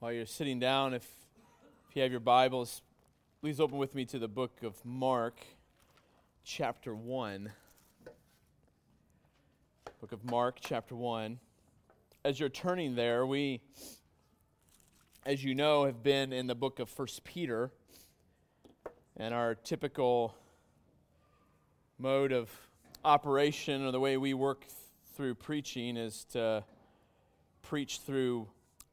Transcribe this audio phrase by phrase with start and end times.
[0.00, 1.04] While you're sitting down, if,
[1.90, 2.82] if you have your Bibles,
[3.40, 5.44] please open with me to the book of Mark,
[6.44, 7.50] chapter 1.
[10.00, 11.40] Book of Mark, chapter 1.
[12.24, 13.60] As you're turning there, we,
[15.26, 17.72] as you know, have been in the book of First Peter.
[19.16, 20.32] And our typical
[21.98, 22.52] mode of
[23.04, 24.64] operation or the way we work
[25.16, 26.62] through preaching is to
[27.62, 28.46] preach through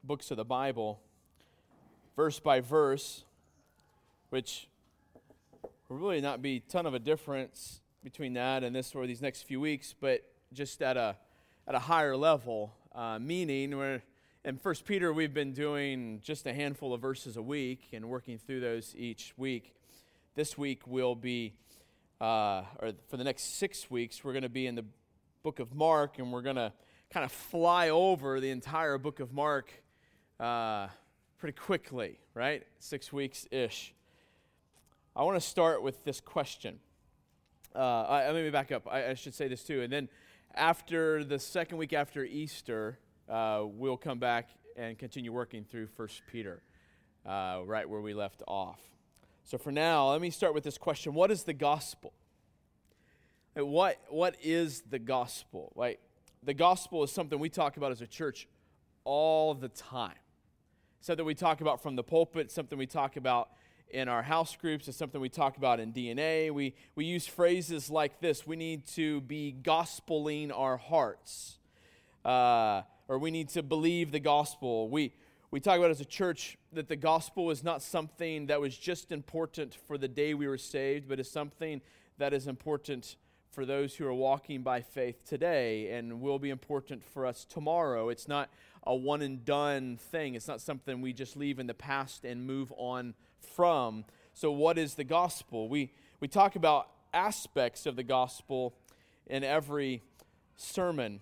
[0.06, 1.00] books of the Bible,
[2.14, 3.24] verse by verse,
[4.30, 4.68] which
[5.88, 9.20] will really not be a ton of a difference between that and this or these
[9.20, 10.22] next few weeks, but
[10.52, 11.16] just at a
[11.66, 12.72] at a higher level.
[12.94, 14.00] Uh, meaning, we're
[14.44, 18.38] in First Peter, we've been doing just a handful of verses a week and working
[18.38, 19.74] through those each week.
[20.36, 21.54] This week we'll be,
[22.20, 24.84] uh, or for the next six weeks, we're going to be in the
[25.42, 26.72] book of Mark, and we're going to
[27.10, 29.72] kind of fly over the entire book of Mark
[30.40, 30.88] uh,
[31.38, 32.66] pretty quickly, right?
[32.78, 33.94] Six weeks ish.
[35.14, 36.78] I want to start with this question.
[37.74, 38.86] Uh, I, let me back up.
[38.90, 39.82] I, I, should say this too.
[39.82, 40.08] And then
[40.54, 42.98] after the second week after Easter,
[43.28, 46.62] uh, we'll come back and continue working through First Peter,
[47.26, 48.80] uh, right where we left off.
[49.44, 52.12] So for now, let me start with this question What is the gospel?
[53.54, 55.72] What, what is the gospel?
[55.76, 55.98] Like,
[56.42, 58.46] the gospel is something we talk about as a church
[59.04, 60.16] all the time
[61.00, 63.50] something we talk about from the pulpit, something we talk about
[63.90, 66.50] in our house groups, it's something we talk about in DNA.
[66.50, 71.58] We, we use phrases like this we need to be gospeling our hearts,
[72.24, 74.88] uh, or we need to believe the gospel.
[74.88, 75.12] We,
[75.50, 79.12] we talk about as a church that the gospel is not something that was just
[79.12, 81.80] important for the day we were saved, but is something
[82.18, 83.16] that is important
[83.56, 88.10] for those who are walking by faith today and will be important for us tomorrow.
[88.10, 88.50] It's not
[88.86, 90.34] a one and done thing.
[90.34, 94.04] It's not something we just leave in the past and move on from.
[94.34, 95.70] So, what is the gospel?
[95.70, 98.74] We, we talk about aspects of the gospel
[99.26, 100.02] in every
[100.58, 101.20] sermon.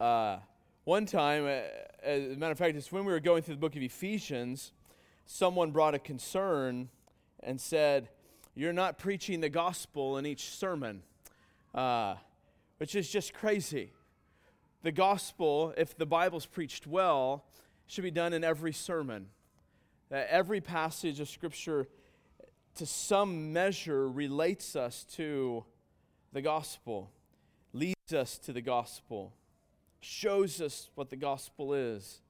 [0.00, 0.38] Uh,
[0.84, 1.60] one time, uh,
[2.02, 4.72] as a matter of fact, it's when we were going through the book of Ephesians,
[5.26, 6.88] someone brought a concern
[7.42, 8.08] and said,
[8.58, 11.02] You're not preaching the gospel in each sermon,
[11.74, 12.14] uh,
[12.78, 13.92] which is just crazy
[14.82, 17.44] the gospel, if the Bible's preached well,
[17.88, 19.26] should be done in every sermon.
[20.10, 21.88] That every passage of Scripture,
[22.76, 25.64] to some measure, relates us to
[26.32, 27.10] the gospel,
[27.72, 29.34] leads us to the gospel,
[30.00, 32.20] shows us what the gospel is.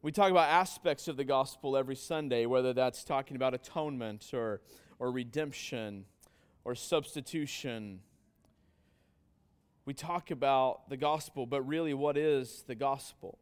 [0.00, 4.62] We talk about aspects of the gospel every Sunday, whether that's talking about atonement or,
[4.98, 6.04] or redemption
[6.64, 8.00] or substitution
[9.88, 13.38] we talk about the gospel, but really, what is the gospel?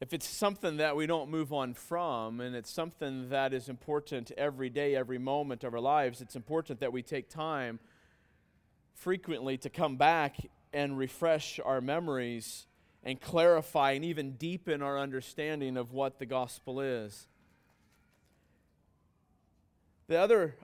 [0.00, 4.32] If it's something that we don't move on from, and it's something that is important
[4.36, 7.78] every day, every moment of our lives, it's important that we take time
[8.94, 10.38] frequently to come back
[10.72, 12.66] and refresh our memories
[13.04, 17.28] and clarify and even deepen our understanding of what the gospel is.
[20.08, 20.56] The other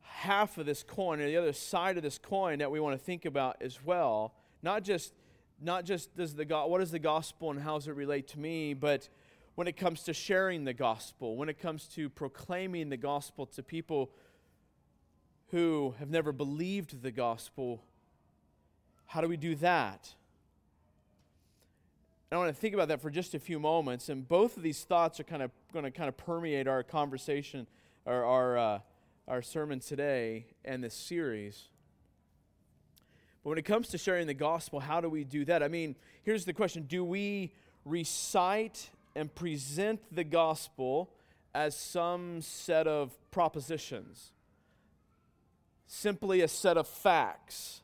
[0.00, 3.04] half of this coin or the other side of this coin that we want to
[3.04, 4.34] think about as well.
[4.62, 5.12] Not just
[5.60, 8.74] not just does the what is the gospel and how does it relate to me,
[8.74, 9.08] but
[9.54, 13.62] when it comes to sharing the gospel, when it comes to proclaiming the gospel to
[13.62, 14.10] people
[15.50, 17.84] who have never believed the gospel,
[19.06, 20.14] how do we do that?
[22.32, 24.82] I want to think about that for just a few moments, and both of these
[24.82, 27.68] thoughts are kind of going to kind of permeate our conversation
[28.06, 28.78] or our uh,
[29.26, 31.68] our sermon today and this series.
[33.42, 35.62] But when it comes to sharing the gospel, how do we do that?
[35.62, 37.52] I mean, here's the question Do we
[37.84, 41.10] recite and present the gospel
[41.54, 44.32] as some set of propositions?
[45.86, 47.82] Simply a set of facts?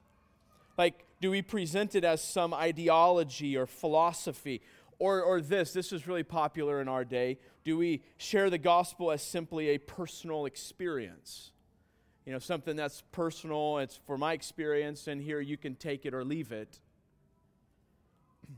[0.77, 4.63] Like, do we present it as some ideology or philosophy?
[5.01, 7.39] Or, or this, this is really popular in our day.
[7.65, 11.53] Do we share the gospel as simply a personal experience?
[12.27, 16.13] You know, something that's personal, it's for my experience, and here you can take it
[16.13, 16.79] or leave it.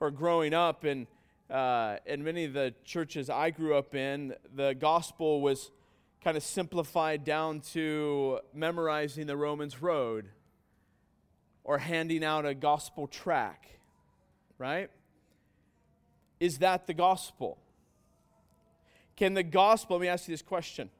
[0.00, 1.08] Or growing up in,
[1.50, 5.72] uh, in many of the churches I grew up in, the gospel was
[6.22, 10.28] kind of simplified down to memorizing the Romans Road
[11.64, 13.66] or handing out a gospel tract,
[14.58, 14.90] right?
[16.40, 17.58] Is that the gospel?
[19.16, 20.90] Can the gospel, let me ask you this question.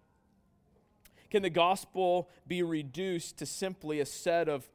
[1.30, 4.68] Can the gospel be reduced to simply a set of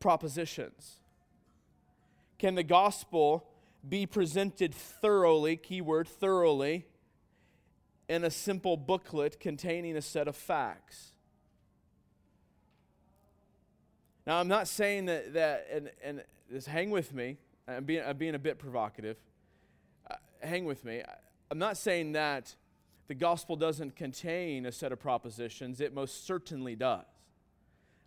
[0.00, 0.98] propositions?
[2.38, 3.46] Can the gospel
[3.88, 6.86] be presented thoroughly, keyword thoroughly,
[8.08, 11.12] in a simple booklet containing a set of facts.
[14.26, 18.16] Now, I'm not saying that, that and, and just hang with me, I'm being, I'm
[18.16, 19.16] being a bit provocative.
[20.42, 21.02] Hang with me.
[21.50, 22.54] I'm not saying that
[23.08, 27.04] the gospel doesn't contain a set of propositions, it most certainly does.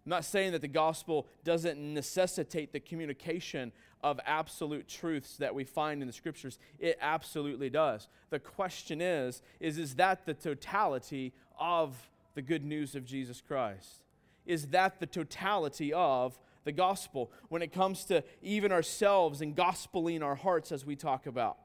[0.05, 3.71] I'm not saying that the gospel doesn't necessitate the communication
[4.03, 6.59] of absolute truths that we find in the scriptures.
[6.77, 8.07] It absolutely does.
[8.29, 14.03] The question is, is, is that the totality of the good news of Jesus Christ?
[14.45, 20.21] Is that the totality of the gospel when it comes to even ourselves and gospeling
[20.23, 21.57] our hearts as we talk about?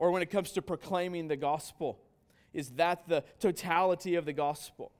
[0.00, 2.00] Or when it comes to proclaiming the gospel?
[2.54, 4.90] Is that the totality of the gospel?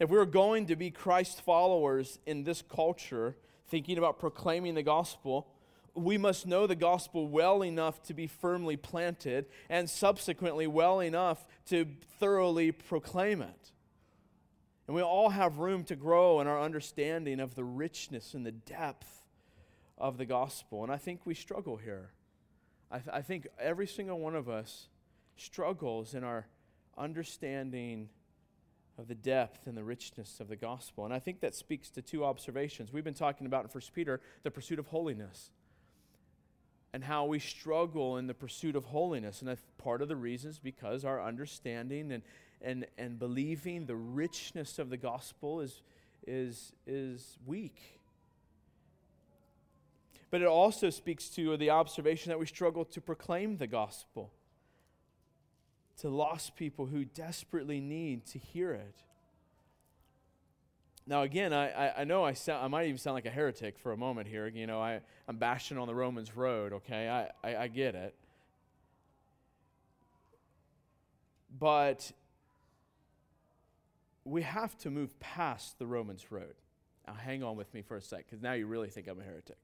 [0.00, 3.36] If we're going to be Christ followers in this culture,
[3.68, 5.46] thinking about proclaiming the gospel,
[5.94, 11.46] we must know the gospel well enough to be firmly planted and subsequently well enough
[11.66, 11.86] to
[12.18, 13.72] thoroughly proclaim it.
[14.86, 18.52] And we all have room to grow in our understanding of the richness and the
[18.52, 19.19] depth
[20.00, 20.82] of the gospel.
[20.82, 22.10] And I think we struggle here.
[22.90, 24.88] I, th- I think every single one of us
[25.36, 26.46] struggles in our
[26.98, 28.08] understanding
[28.98, 31.04] of the depth and the richness of the gospel.
[31.04, 32.92] And I think that speaks to two observations.
[32.92, 35.50] We've been talking about in 1 Peter the pursuit of holiness
[36.92, 39.40] and how we struggle in the pursuit of holiness.
[39.40, 42.22] And that's part of the reason is because our understanding and,
[42.60, 45.82] and, and believing the richness of the gospel is,
[46.26, 47.99] is, is weak.
[50.30, 54.32] But it also speaks to the observation that we struggle to proclaim the gospel
[56.00, 59.02] to lost people who desperately need to hear it.
[61.06, 63.78] Now, again, I, I, I, know I, sound, I might even sound like a heretic
[63.78, 64.46] for a moment here.
[64.46, 67.08] You know, I, I'm bashing on the Romans road, okay?
[67.08, 68.14] I, I, I get it.
[71.58, 72.12] But
[74.24, 76.54] we have to move past the Romans road.
[77.06, 79.24] Now, hang on with me for a sec, because now you really think I'm a
[79.24, 79.56] heretic.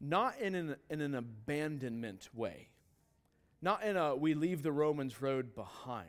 [0.00, 2.68] Not in an, in an abandonment way.
[3.60, 6.06] Not in a we leave the Romans road behind,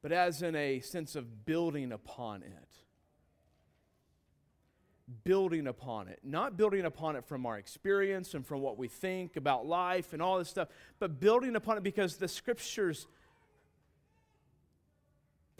[0.00, 2.68] but as in a sense of building upon it.
[5.24, 6.20] Building upon it.
[6.22, 10.22] Not building upon it from our experience and from what we think about life and
[10.22, 13.06] all this stuff, but building upon it because the scriptures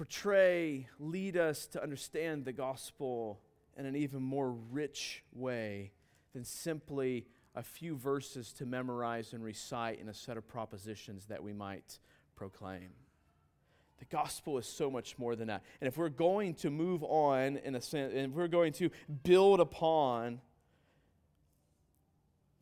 [0.01, 3.39] portray, lead us to understand the gospel
[3.77, 5.93] in an even more rich way
[6.33, 11.43] than simply a few verses to memorize and recite in a set of propositions that
[11.43, 11.99] we might
[12.37, 12.91] proclaim.
[13.99, 15.63] The gospel is so much more than that.
[15.81, 18.91] And if we're going to move on in a sense, and if we're going to
[19.25, 20.41] build upon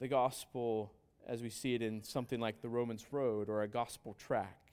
[0.01, 0.93] the gospel
[1.27, 4.73] as we see it in something like the Romans Road or a gospel tract,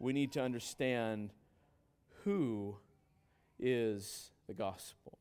[0.00, 1.30] we need to understand
[2.24, 2.76] who
[3.60, 5.18] is the gospel.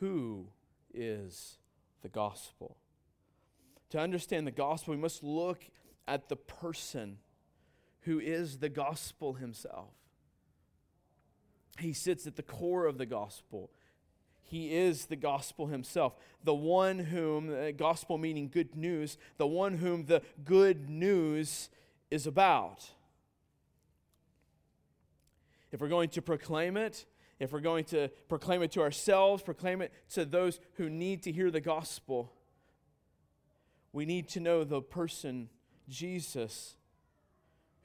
[0.00, 0.48] Who
[0.94, 1.58] is
[2.02, 2.76] the gospel.
[3.90, 5.64] To understand the gospel, we must look
[6.06, 7.18] at the person
[8.02, 9.94] who is the gospel himself.
[11.78, 13.70] He sits at the core of the gospel.
[14.42, 19.78] He is the gospel himself, the one whom, uh, gospel meaning good news, the one
[19.78, 21.70] whom the good news
[22.10, 22.90] is about.
[25.72, 27.06] If we're going to proclaim it,
[27.38, 31.32] if we're going to proclaim it to ourselves, proclaim it to those who need to
[31.32, 32.32] hear the gospel,
[33.92, 35.48] we need to know the person,
[35.88, 36.74] Jesus,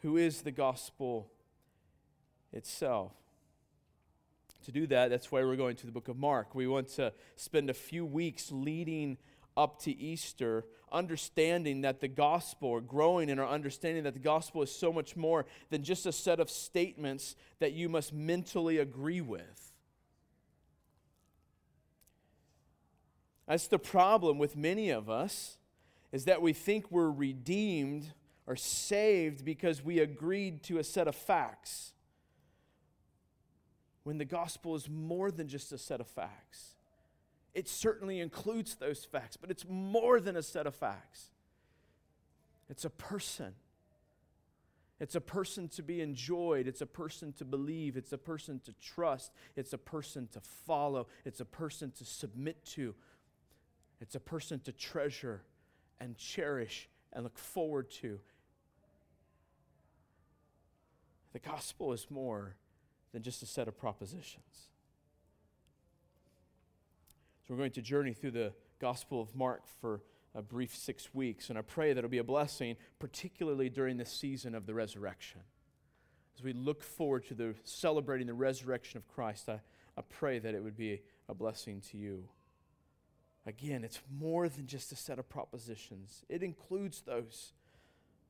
[0.02, 1.30] who is the gospel
[2.52, 3.14] itself.
[4.66, 6.54] To do that, that's why we're going to the book of Mark.
[6.54, 9.18] We want to spend a few weeks leading
[9.60, 14.64] up to Easter, understanding that the gospel, or growing in our understanding that the gospel
[14.64, 19.20] is so much more than just a set of statements that you must mentally agree
[19.20, 19.74] with.
[23.48, 25.58] That's the problem with many of us,
[26.14, 28.14] is that we think we're redeemed
[28.48, 31.92] or saved because we agreed to a set of facts.
[34.04, 36.76] When the gospel is more than just a set of facts.
[37.54, 41.32] It certainly includes those facts, but it's more than a set of facts.
[42.70, 43.56] It's a person.
[45.00, 46.68] It's a person to be enjoyed.
[46.68, 47.98] It's a person to believe.
[47.98, 49.32] It's a person to trust.
[49.56, 51.08] It's a person to follow.
[51.26, 52.94] It's a person to submit to.
[54.00, 55.42] It's a person to treasure
[56.00, 58.20] and cherish and look forward to.
[61.34, 62.56] The gospel is more
[63.12, 64.70] than just a set of propositions
[67.50, 70.04] So we're going to journey through the Gospel of Mark for
[70.36, 74.06] a brief six weeks, and I pray that it'll be a blessing, particularly during the
[74.06, 75.42] season of the resurrection.
[76.38, 79.62] As we look forward to the celebrating the resurrection of Christ, I,
[79.98, 82.26] I pray that it would be a blessing to you.
[83.48, 87.54] Again, it's more than just a set of propositions, it includes those.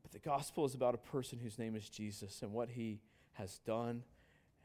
[0.01, 3.01] But the gospel is about a person whose name is Jesus and what he
[3.33, 4.03] has done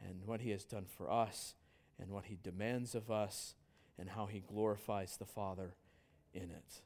[0.08, 1.56] and what he has done for us
[2.00, 3.56] and what he demands of us
[3.98, 5.74] and how he glorifies the Father
[6.32, 6.82] in it.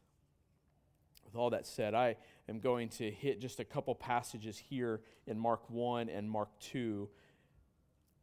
[1.25, 2.17] With all that said, I
[2.49, 7.09] am going to hit just a couple passages here in Mark 1 and Mark 2.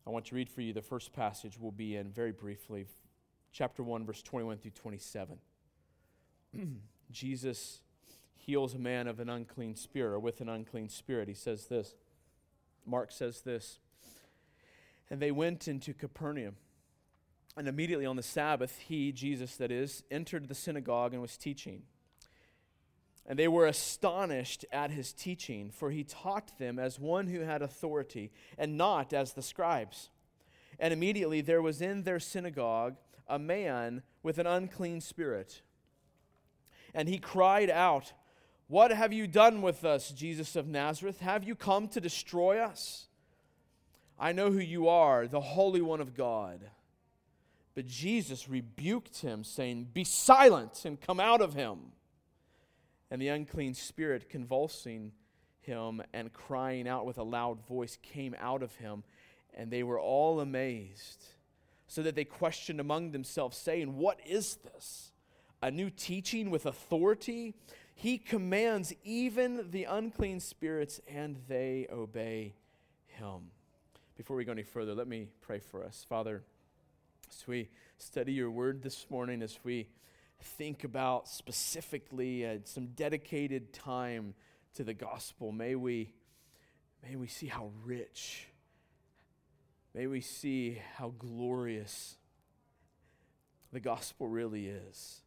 [0.07, 2.87] I want to read for you the first passage we'll be in very briefly,
[3.51, 5.37] chapter 1, verse 21 through 27.
[7.11, 7.81] Jesus
[8.35, 11.27] heals a man of an unclean spirit or with an unclean spirit.
[11.27, 11.95] He says this.
[12.85, 13.79] Mark says this.
[15.09, 16.55] And they went into Capernaum.
[17.57, 21.83] And immediately on the Sabbath, he, Jesus that is, entered the synagogue and was teaching.
[23.25, 27.61] And they were astonished at his teaching, for he taught them as one who had
[27.61, 30.09] authority, and not as the scribes.
[30.79, 32.97] And immediately there was in their synagogue
[33.27, 35.61] a man with an unclean spirit.
[36.93, 38.13] And he cried out,
[38.67, 41.19] What have you done with us, Jesus of Nazareth?
[41.21, 43.07] Have you come to destroy us?
[44.19, 46.61] I know who you are, the Holy One of God.
[47.75, 51.91] But Jesus rebuked him, saying, Be silent and come out of him.
[53.11, 55.11] And the unclean spirit, convulsing
[55.61, 59.03] him and crying out with a loud voice, came out of him,
[59.53, 61.25] and they were all amazed,
[61.87, 65.11] so that they questioned among themselves, saying, What is this?
[65.61, 67.53] A new teaching with authority?
[67.93, 72.55] He commands even the unclean spirits, and they obey
[73.07, 73.51] him.
[74.17, 76.05] Before we go any further, let me pray for us.
[76.07, 76.43] Father,
[77.29, 79.87] as we study your word this morning, as we
[80.41, 84.33] think about specifically uh, some dedicated time
[84.75, 85.51] to the gospel.
[85.51, 86.13] May we,
[87.07, 88.47] may we see how rich,
[89.93, 92.17] may we see how glorious
[93.71, 95.21] the gospel really is.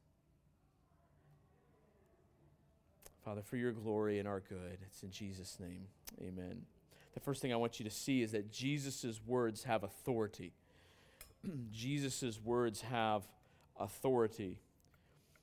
[3.24, 5.86] Father, for your glory and our good, it's in Jesus' name.
[6.20, 6.62] Amen.
[7.14, 10.52] The first thing I want you to see is that Jesus' words have authority.
[11.73, 13.23] Jesus' words have
[13.78, 14.59] authority.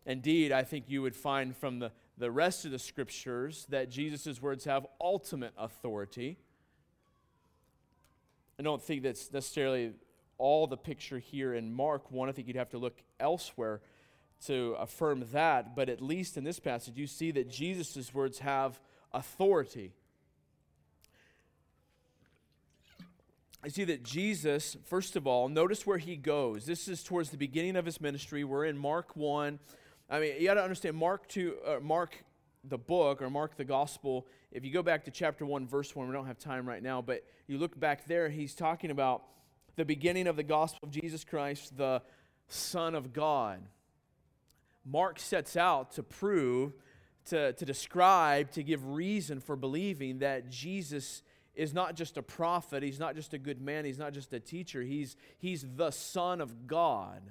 [0.06, 4.42] Indeed, I think you would find from the, the rest of the scriptures that Jesus'
[4.42, 6.38] words have ultimate authority.
[8.60, 9.94] I don't think that's necessarily
[10.38, 12.30] all the picture here in Mark 1.
[12.30, 13.82] I think you'd have to look elsewhere
[14.46, 15.75] to affirm that.
[15.75, 18.80] But at least in this passage, you see that Jesus' words have
[19.14, 19.94] authority.
[23.65, 26.67] I see that Jesus, first of all, notice where he goes.
[26.67, 28.43] This is towards the beginning of his ministry.
[28.43, 29.57] We're in Mark 1.
[30.07, 32.15] I mean, you got to understand Mark 2, uh, Mark
[32.63, 34.27] the book or Mark the gospel.
[34.51, 37.01] If you go back to chapter 1, verse 1, we don't have time right now,
[37.01, 39.24] but you look back there, he's talking about
[39.77, 42.03] the beginning of the gospel of Jesus Christ, the
[42.48, 43.62] Son of God.
[44.86, 46.74] Mark sets out to prove,
[47.29, 51.24] to, to describe, to give reason for believing that Jesus
[51.55, 54.39] is not just a prophet, he's not just a good man, he's not just a
[54.39, 57.21] teacher, he's, he's the Son of God.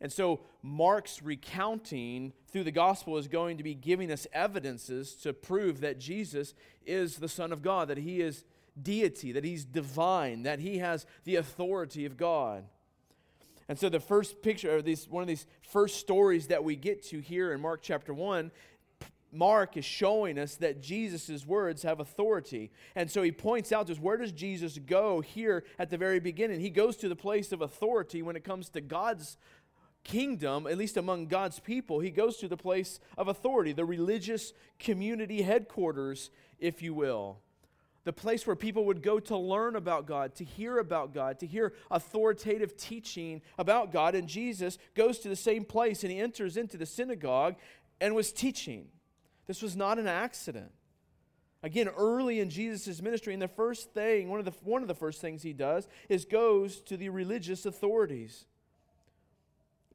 [0.00, 5.32] And so Mark's recounting through the gospel is going to be giving us evidences to
[5.32, 6.54] prove that Jesus
[6.86, 8.44] is the Son of God, that he is
[8.80, 12.64] deity, that he's divine, that he has the authority of God.
[13.68, 17.02] And so the first picture, or these, one of these first stories that we get
[17.08, 18.50] to here in Mark chapter 1,
[19.30, 22.70] Mark is showing us that Jesus' words have authority.
[22.94, 26.20] And so he points out to us where does Jesus go here at the very
[26.20, 26.60] beginning?
[26.60, 29.36] He goes to the place of authority when it comes to God's
[30.04, 34.52] kingdom, at least among God's people, he goes to the place of authority, the religious
[34.78, 37.38] community headquarters, if you will.
[38.04, 41.46] The place where people would go to learn about God, to hear about God, to
[41.46, 44.14] hear authoritative teaching about God.
[44.14, 47.56] And Jesus goes to the same place and he enters into the synagogue
[48.00, 48.86] and was teaching.
[49.48, 50.70] This was not an accident.
[51.64, 54.94] Again, early in Jesus' ministry, and the first thing, one of the, one of the
[54.94, 58.44] first things he does is goes to the religious authorities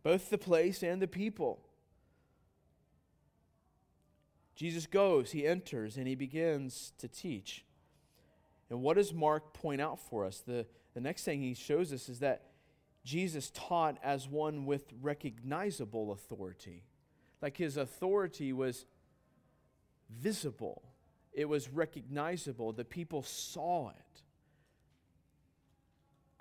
[0.03, 1.61] both the place and the people.
[4.53, 7.65] Jesus goes, he enters, and he begins to teach.
[8.69, 10.43] And what does Mark point out for us?
[10.45, 12.43] The, the next thing he shows us is that
[13.03, 16.83] Jesus taught as one with recognizable authority.
[17.41, 18.85] Like his authority was
[20.21, 20.83] visible,
[21.33, 22.73] it was recognizable.
[22.73, 24.13] The people saw it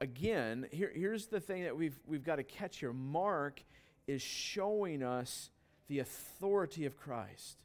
[0.03, 3.63] again, here, here's the thing that we've, we've got to catch here Mark
[4.09, 5.49] is showing us
[5.87, 7.59] the authority of Christ,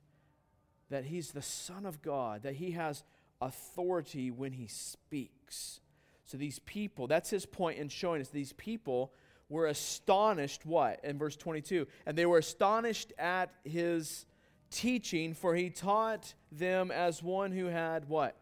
[0.90, 3.04] that he's the Son of God, that he has
[3.42, 5.82] authority when he speaks.
[6.26, 9.14] So these people, that's his point in showing us these people
[9.50, 14.26] were astonished what in verse 22 and they were astonished at his
[14.70, 18.36] teaching for he taught them as one who had what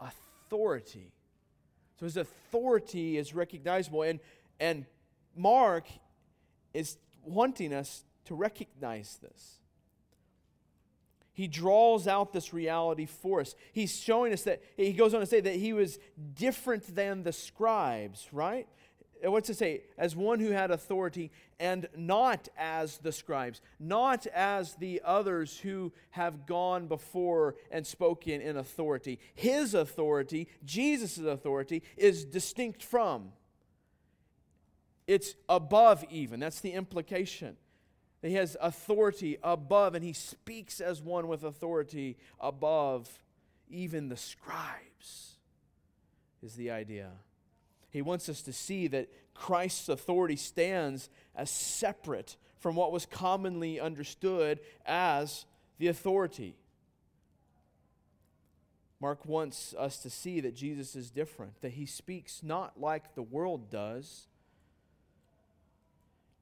[0.00, 1.12] authority
[1.98, 4.20] so his authority is recognizable and
[4.60, 4.86] and
[5.36, 5.88] mark
[6.72, 9.58] is wanting us to recognize this
[11.38, 13.54] he draws out this reality for us.
[13.72, 16.00] He's showing us that, he goes on to say that he was
[16.34, 18.66] different than the scribes, right?
[19.24, 19.82] Uh, what's it say?
[19.96, 25.92] As one who had authority and not as the scribes, not as the others who
[26.10, 29.18] have gone before and spoken in authority.
[29.34, 33.32] His authority, Jesus' authority, is distinct from.
[35.06, 36.38] It's above even.
[36.38, 37.56] That's the implication.
[38.20, 43.08] He has authority above, and he speaks as one with authority above
[43.70, 45.36] even the scribes,
[46.42, 47.10] is the idea.
[47.90, 53.80] He wants us to see that Christ's authority stands as separate from what was commonly
[53.80, 55.46] understood as
[55.78, 56.56] the authority.
[59.00, 63.22] Mark wants us to see that Jesus is different, that he speaks not like the
[63.22, 64.26] world does,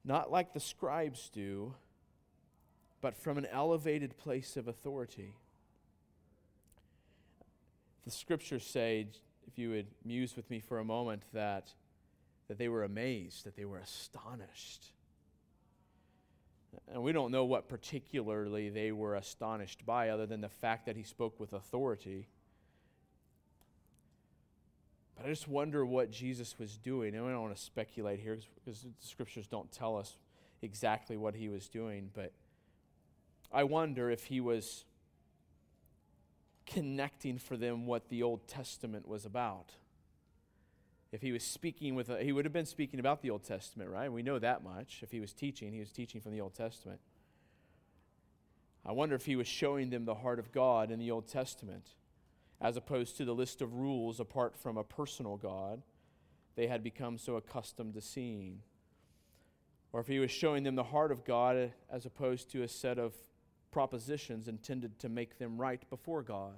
[0.03, 1.75] not like the scribes do,
[2.99, 5.35] but from an elevated place of authority.
[8.05, 9.07] The scriptures say
[9.47, 11.73] if you would muse with me for a moment, that,
[12.47, 14.87] that they were amazed, that they were astonished.
[16.91, 20.95] And we don't know what particularly they were astonished by, other than the fact that
[20.95, 22.27] he spoke with authority.
[25.15, 27.15] But I just wonder what Jesus was doing.
[27.15, 30.15] And I don't want to speculate here because the scriptures don't tell us
[30.61, 32.11] exactly what he was doing.
[32.13, 32.33] But
[33.51, 34.85] I wonder if he was
[36.67, 39.71] connecting for them what the Old Testament was about.
[41.11, 43.89] If he was speaking with, a, he would have been speaking about the Old Testament,
[43.89, 44.11] right?
[44.11, 44.99] We know that much.
[45.01, 46.99] If he was teaching, he was teaching from the Old Testament.
[48.85, 51.87] I wonder if he was showing them the heart of God in the Old Testament,
[52.61, 55.81] as opposed to the list of rules apart from a personal God
[56.57, 58.61] they had become so accustomed to seeing.
[59.93, 62.97] Or if he was showing them the heart of God as opposed to a set
[62.97, 63.13] of
[63.77, 66.55] propositions intended to make them right before God,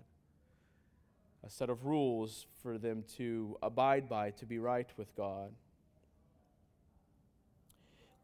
[1.45, 5.51] a set of rules for them to abide by to be right with God.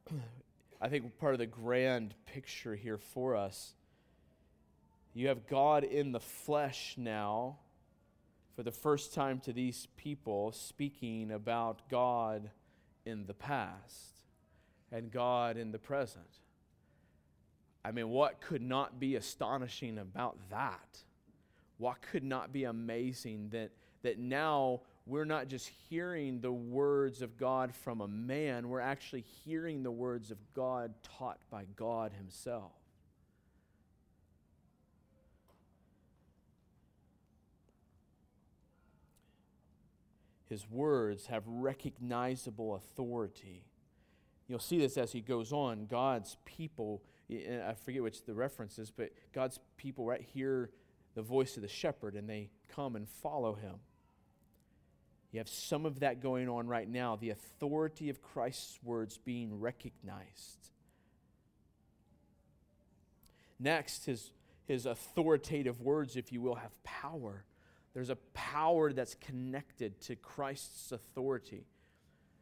[0.81, 3.73] I think part of the grand picture here for us,
[5.13, 7.57] you have God in the flesh now,
[8.55, 12.49] for the first time to these people, speaking about God
[13.05, 14.21] in the past
[14.89, 16.39] and God in the present.
[17.85, 21.03] I mean, what could not be astonishing about that?
[21.77, 23.69] What could not be amazing that,
[24.01, 29.21] that now we're not just hearing the words of God from a man, we're actually
[29.21, 32.71] hearing the words of God taught by God Himself.
[40.49, 43.63] His words have recognizable authority.
[44.47, 45.85] You'll see this as he goes on.
[45.85, 50.69] God's people I forget which the reference is, but God's people right hear
[51.15, 53.75] the voice of the shepherd and they come and follow him.
[55.31, 59.59] You have some of that going on right now, the authority of Christ's words being
[59.59, 60.69] recognized.
[63.59, 64.31] Next, his,
[64.65, 67.43] his authoritative words, if you will, have power.
[67.93, 71.65] There's a power that's connected to Christ's authority.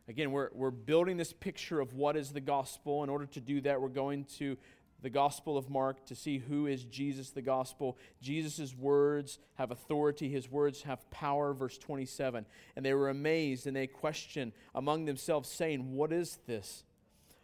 [0.08, 3.04] Again, we're, we're building this picture of what is the gospel.
[3.04, 4.58] In order to do that, we're going to
[5.04, 7.98] the Gospel of Mark to see who is Jesus, the gospel.
[8.22, 11.54] Jesus' words have authority, his words have power.
[11.54, 12.46] Verse 27.
[12.76, 16.86] And they were amazed and they questioned among themselves, saying, What is this?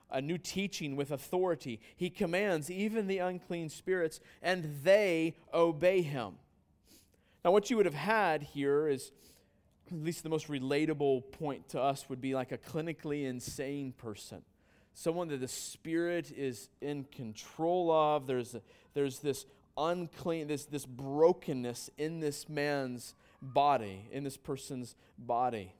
[0.09, 1.81] A new teaching with authority.
[1.95, 6.35] He commands even the unclean spirits, and they obey him.
[7.43, 9.11] Now, what you would have had here is
[9.91, 14.41] at least the most relatable point to us would be like a clinically insane person.
[14.93, 18.27] Someone that the Spirit is in control of.
[18.27, 18.55] There's,
[18.93, 19.45] there's this
[19.77, 25.73] unclean, this, this brokenness in this man's body, in this person's body.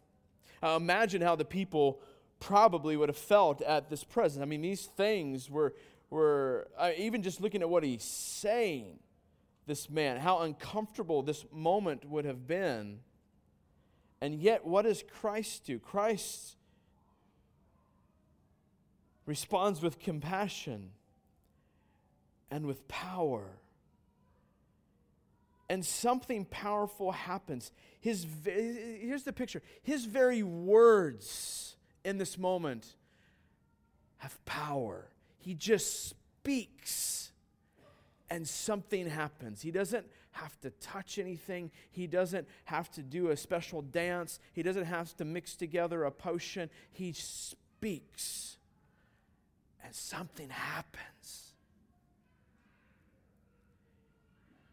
[0.64, 2.00] Uh, imagine how the people
[2.40, 4.42] probably would have felt at this presence.
[4.42, 5.74] I mean, these things were,
[6.10, 9.00] were uh, even just looking at what he's saying,
[9.68, 13.00] this man, how uncomfortable this moment would have been.
[14.22, 15.80] And yet, what does Christ do?
[15.80, 16.58] Christ
[19.26, 20.90] responds with compassion
[22.52, 23.46] and with power.
[25.70, 27.72] And something powerful happens.
[28.02, 32.96] His, here's the picture his very words in this moment
[34.18, 35.08] have power.
[35.38, 37.32] He just speaks
[38.30, 39.62] and something happens.
[39.62, 40.06] He doesn't
[40.42, 41.72] have to touch anything.
[41.92, 44.40] He doesn't have to do a special dance.
[44.54, 46.70] He doesn't have to mix together a potion.
[46.92, 48.58] He speaks
[49.84, 51.54] and something happens.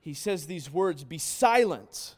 [0.00, 2.14] He says these words be silent,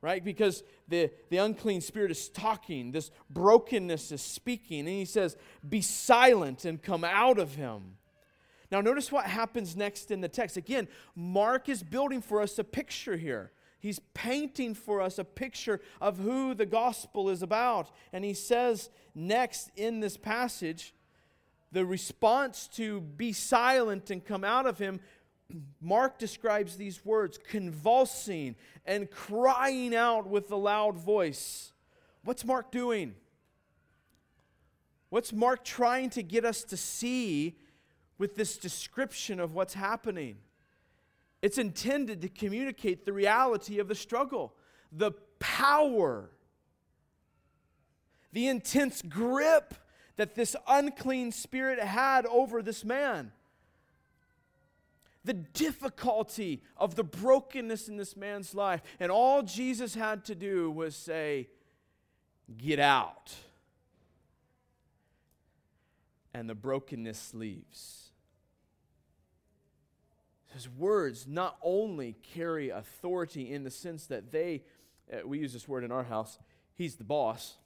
[0.00, 0.22] right?
[0.22, 5.36] Because the, the unclean spirit is talking, this brokenness is speaking, and he says,
[5.68, 7.96] Be silent and come out of him.
[8.70, 10.56] Now, notice what happens next in the text.
[10.56, 13.52] Again, Mark is building for us a picture here.
[13.78, 17.90] He's painting for us a picture of who the gospel is about.
[18.12, 20.94] And he says next in this passage,
[21.72, 25.00] the response to be silent and come out of him,
[25.80, 31.72] Mark describes these words convulsing and crying out with a loud voice.
[32.24, 33.14] What's Mark doing?
[35.10, 37.56] What's Mark trying to get us to see
[38.18, 40.36] with this description of what's happening.
[41.42, 44.54] It's intended to communicate the reality of the struggle,
[44.90, 46.30] the power,
[48.32, 49.74] the intense grip
[50.16, 53.32] that this unclean spirit had over this man.
[55.24, 58.80] The difficulty of the brokenness in this man's life.
[59.00, 61.48] And all Jesus had to do was say,
[62.56, 63.34] Get out.
[66.32, 68.05] And the brokenness leaves.
[70.56, 74.62] His words not only carry authority in the sense that they,
[75.12, 76.38] uh, we use this word in our house,
[76.74, 77.56] he's the boss,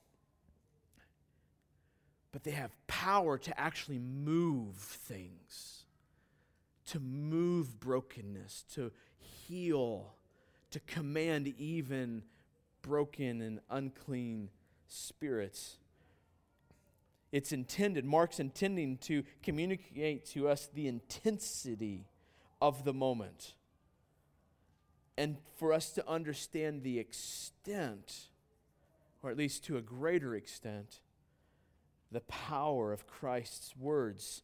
[2.32, 5.84] but they have power to actually move things,
[6.86, 10.14] to move brokenness, to heal,
[10.72, 12.24] to command even
[12.82, 14.48] broken and unclean
[14.88, 15.76] spirits.
[17.30, 22.09] It's intended, Mark's intending to communicate to us the intensity
[22.60, 23.54] of the moment.
[25.16, 28.28] And for us to understand the extent,
[29.22, 31.00] or at least to a greater extent,
[32.12, 34.42] the power of Christ's words.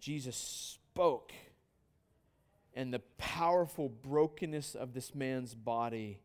[0.00, 1.32] Jesus spoke,
[2.74, 6.20] and the powerful brokenness of this man's body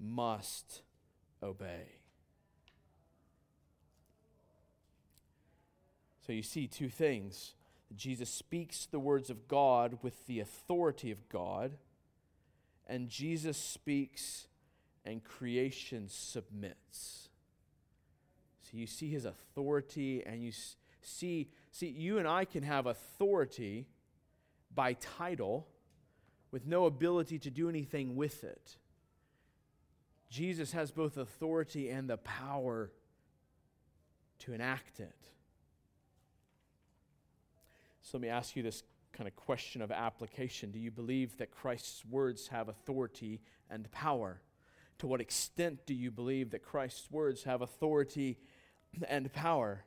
[0.00, 0.82] must
[1.42, 2.00] obey.
[6.26, 7.54] So you see two things
[7.96, 11.72] Jesus speaks the words of God with the authority of God,
[12.86, 14.46] and Jesus speaks
[15.04, 17.28] and creation submits.
[18.62, 20.52] So you see his authority, and you
[21.02, 23.86] see, see, you and I can have authority
[24.74, 25.66] by title
[26.50, 28.76] with no ability to do anything with it.
[30.30, 32.90] Jesus has both authority and the power
[34.38, 35.14] to enact it.
[38.02, 40.70] So let me ask you this kind of question of application.
[40.70, 44.40] Do you believe that Christ's words have authority and power?
[44.98, 48.38] To what extent do you believe that Christ's words have authority
[49.08, 49.84] and power?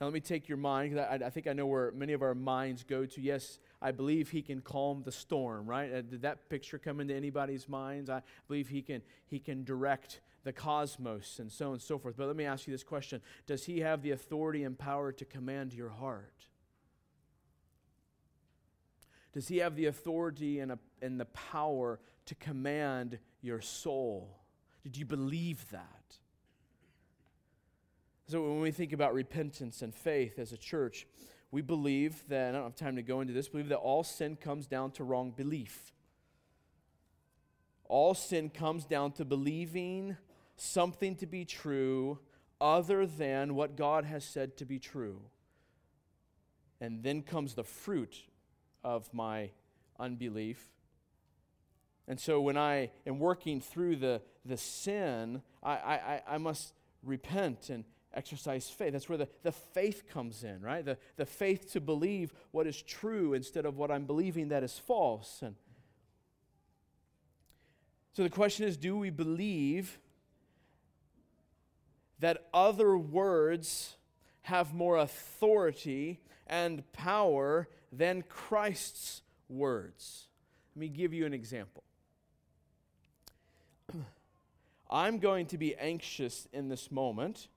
[0.00, 2.22] Now, let me take your mind, because I, I, think I know where many of
[2.22, 3.20] our minds go to.
[3.20, 5.92] Yes, I believe he can calm the storm, right?
[5.92, 8.08] Uh, did that picture come into anybody's minds?
[8.08, 12.16] I believe he can, he can direct the cosmos and so on and so forth.
[12.16, 15.24] But let me ask you this question Does he have the authority and power to
[15.24, 16.46] command your heart?
[19.32, 24.38] Does he have the authority and, a, and the power to command your soul?
[24.82, 26.16] Did you believe that?
[28.26, 31.06] So, when we think about repentance and faith as a church,
[31.50, 34.36] we believe that, I don't have time to go into this, believe that all sin
[34.36, 35.92] comes down to wrong belief.
[37.84, 40.16] All sin comes down to believing
[40.60, 42.18] something to be true
[42.60, 45.20] other than what God has said to be true.
[46.80, 48.16] And then comes the fruit
[48.84, 49.50] of my
[49.98, 50.70] unbelief.
[52.06, 57.70] And so when I am working through the, the sin, I, I, I must repent
[57.70, 58.92] and exercise faith.
[58.92, 60.84] That's where the, the faith comes in, right?
[60.84, 64.78] The, the faith to believe what is true instead of what I'm believing that is
[64.78, 65.40] false.
[65.42, 65.54] And
[68.14, 69.98] so the question is do we believe
[72.20, 73.96] that other words
[74.42, 80.26] have more authority and power than Christ's words.
[80.74, 81.82] Let me give you an example.
[84.90, 87.48] I'm going to be anxious in this moment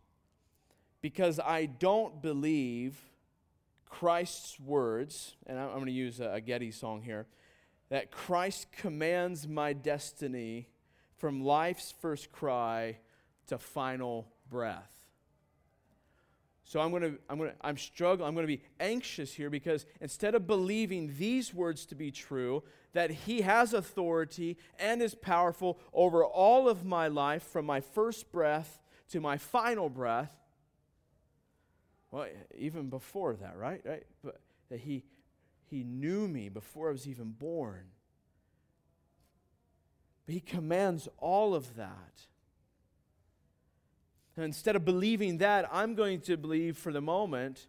[1.01, 2.99] because I don't believe
[3.89, 7.25] Christ's words, and I'm going to use a, Getty song here,
[7.89, 10.69] that Christ commands my destiny
[11.17, 12.97] from life's first cry
[13.47, 14.91] to final breath.
[16.71, 19.49] So I'm going to I'm going to I'm struggling I'm going to be anxious here
[19.49, 25.13] because instead of believing these words to be true that he has authority and is
[25.15, 30.33] powerful over all of my life from my first breath to my final breath
[32.09, 35.03] well even before that right right but that he
[35.65, 37.87] he knew me before I was even born
[40.25, 42.27] but he commands all of that
[44.37, 47.67] instead of believing that, I'm going to believe for the moment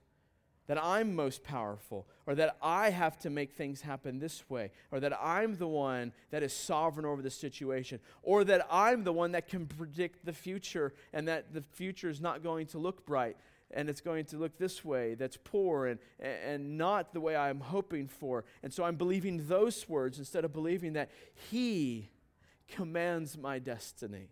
[0.69, 5.01] that I'm most powerful, or that I have to make things happen this way, or
[5.01, 9.33] that I'm the one that is sovereign over the situation, or that I'm the one
[9.33, 13.37] that can predict the future and that the future is not going to look bright
[13.73, 17.61] and it's going to look this way that's poor and, and not the way I'm
[17.61, 18.45] hoping for.
[18.63, 21.11] And so I'm believing those words instead of believing that
[21.51, 22.11] He
[22.69, 24.29] commands my destiny.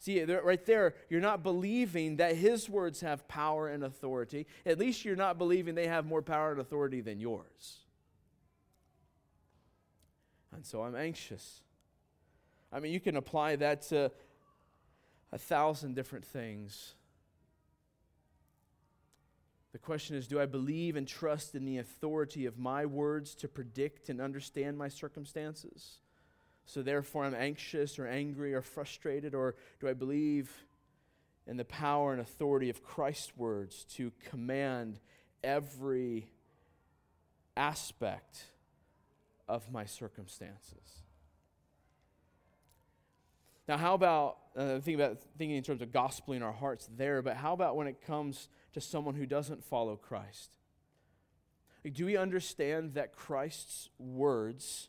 [0.00, 4.46] See, right there, you're not believing that his words have power and authority.
[4.64, 7.80] At least you're not believing they have more power and authority than yours.
[10.54, 11.60] And so I'm anxious.
[12.72, 14.10] I mean, you can apply that to
[15.32, 16.94] a thousand different things.
[19.72, 23.48] The question is do I believe and trust in the authority of my words to
[23.48, 25.98] predict and understand my circumstances?
[26.66, 29.34] So therefore, I'm anxious or angry or frustrated?
[29.34, 30.50] Or do I believe
[31.46, 35.00] in the power and authority of Christ's words to command
[35.42, 36.28] every
[37.56, 38.44] aspect
[39.48, 41.02] of my circumstances?
[43.66, 47.52] Now, how about uh, about thinking in terms of gospeling our hearts there, but how
[47.52, 50.50] about when it comes to someone who doesn't follow Christ?
[51.84, 54.88] Like, do we understand that Christ's words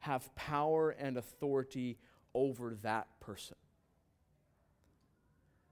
[0.00, 1.98] have power and authority
[2.34, 3.56] over that person.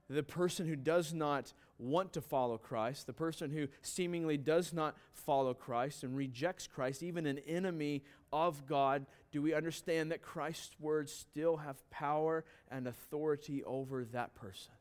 [0.09, 4.95] The person who does not want to follow Christ, the person who seemingly does not
[5.13, 10.75] follow Christ and rejects Christ, even an enemy of God, do we understand that Christ's
[10.79, 14.73] words still have power and authority over that person?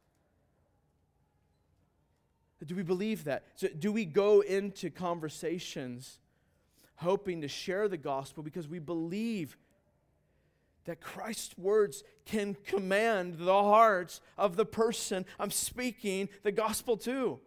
[2.64, 3.44] Do we believe that?
[3.56, 6.18] So do we go into conversations
[6.96, 9.56] hoping to share the gospel because we believe
[10.84, 17.40] that Christ's words can command the hearts of the person I'm speaking the gospel to.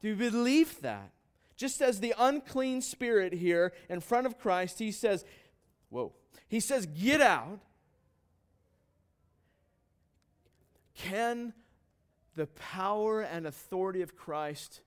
[0.00, 1.10] Do you believe that?
[1.56, 5.24] Just as the unclean spirit here in front of Christ, he says,
[5.88, 6.12] Whoa,
[6.48, 7.60] he says, Get out.
[10.94, 11.54] Can
[12.34, 14.80] the power and authority of Christ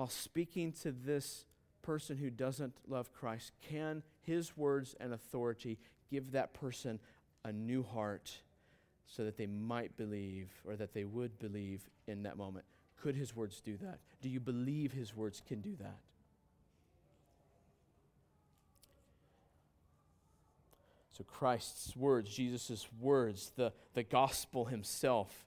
[0.00, 1.44] while speaking to this
[1.82, 5.78] person who doesn't love Christ, can his words and authority
[6.10, 6.98] give that person
[7.44, 8.38] a new heart
[9.06, 12.64] so that they might believe or that they would believe in that moment?
[13.02, 13.98] Could his words do that?
[14.22, 15.98] Do you believe his words can do that?
[21.12, 25.44] So, Christ's words, Jesus' words, the, the gospel himself,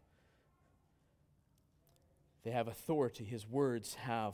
[2.43, 3.23] they have authority.
[3.23, 4.33] His words have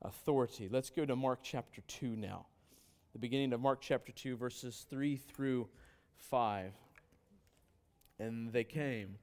[0.00, 0.68] authority.
[0.70, 2.46] Let's go to Mark chapter 2 now.
[3.12, 5.68] The beginning of Mark chapter 2, verses 3 through
[6.30, 6.72] 5.
[8.18, 9.16] And they came.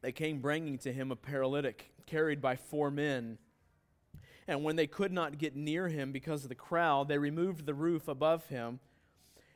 [0.00, 3.38] They came bringing to him a paralytic carried by four men.
[4.48, 7.74] And when they could not get near him because of the crowd, they removed the
[7.74, 8.80] roof above him.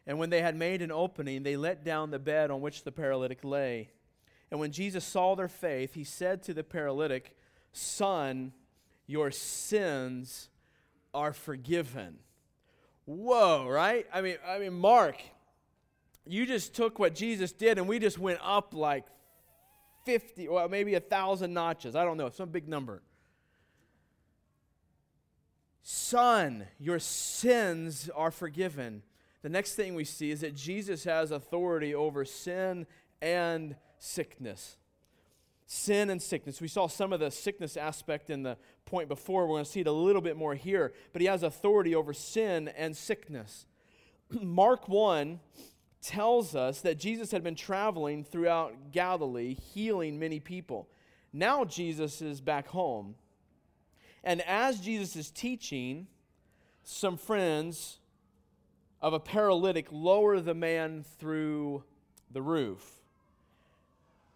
[0.06, 2.92] And when they had made an opening, they let down the bed on which the
[2.92, 3.90] paralytic lay.
[4.52, 7.34] And when Jesus saw their faith, he said to the paralytic,
[7.72, 8.52] Son,
[9.06, 10.50] your sins
[11.14, 12.18] are forgiven.
[13.06, 14.06] Whoa, right?
[14.12, 15.16] I mean, I mean, Mark,
[16.26, 19.06] you just took what Jesus did and we just went up like
[20.04, 21.96] 50, well, maybe a thousand notches.
[21.96, 23.00] I don't know, some big number.
[25.82, 29.02] Son, your sins are forgiven.
[29.40, 32.86] The next thing we see is that Jesus has authority over sin
[33.22, 34.76] and sickness.
[35.66, 36.60] Sin and sickness.
[36.60, 39.46] We saw some of the sickness aspect in the point before.
[39.46, 40.92] We're going to see it a little bit more here.
[41.12, 43.64] But he has authority over sin and sickness.
[44.42, 45.38] Mark 1
[46.02, 50.88] tells us that Jesus had been traveling throughout Galilee, healing many people.
[51.32, 53.14] Now Jesus is back home.
[54.24, 56.08] And as Jesus is teaching,
[56.82, 58.00] some friends
[59.00, 61.84] of a paralytic lower the man through
[62.30, 63.01] the roof.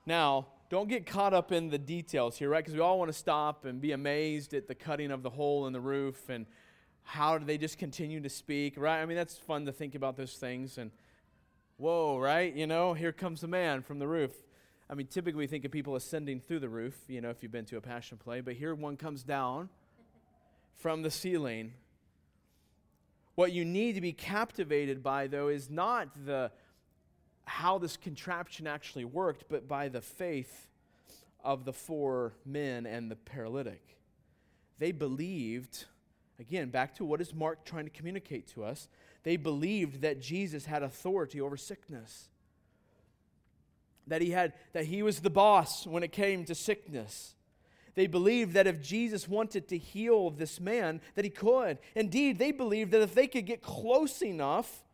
[0.07, 2.65] Now, don't get caught up in the details here, right?
[2.65, 5.67] Because we all want to stop and be amazed at the cutting of the hole
[5.67, 6.47] in the roof and
[7.03, 9.01] how do they just continue to speak, right?
[9.01, 10.79] I mean, that's fun to think about those things.
[10.79, 10.91] And
[11.77, 12.53] whoa, right?
[12.55, 14.33] You know, here comes the man from the roof.
[14.89, 17.53] I mean, typically we think of people ascending through the roof, you know, if you've
[17.53, 19.69] been to a passion play, but here one comes down
[20.77, 21.75] from the ceiling.
[23.35, 26.51] What you need to be captivated by, though, is not the
[27.47, 30.69] how this contraption actually worked, but by the faith
[31.43, 33.99] of the four men and the paralytic.
[34.79, 35.85] They believed,
[36.39, 38.89] again, back to what is Mark trying to communicate to us,
[39.23, 42.29] they believed that Jesus had authority over sickness.
[44.09, 47.35] That he had that he was the boss when it came to sickness.
[47.95, 51.79] They believed that if Jesus wanted to heal this man, that he could.
[51.95, 54.85] Indeed, they believed that if they could get close enough,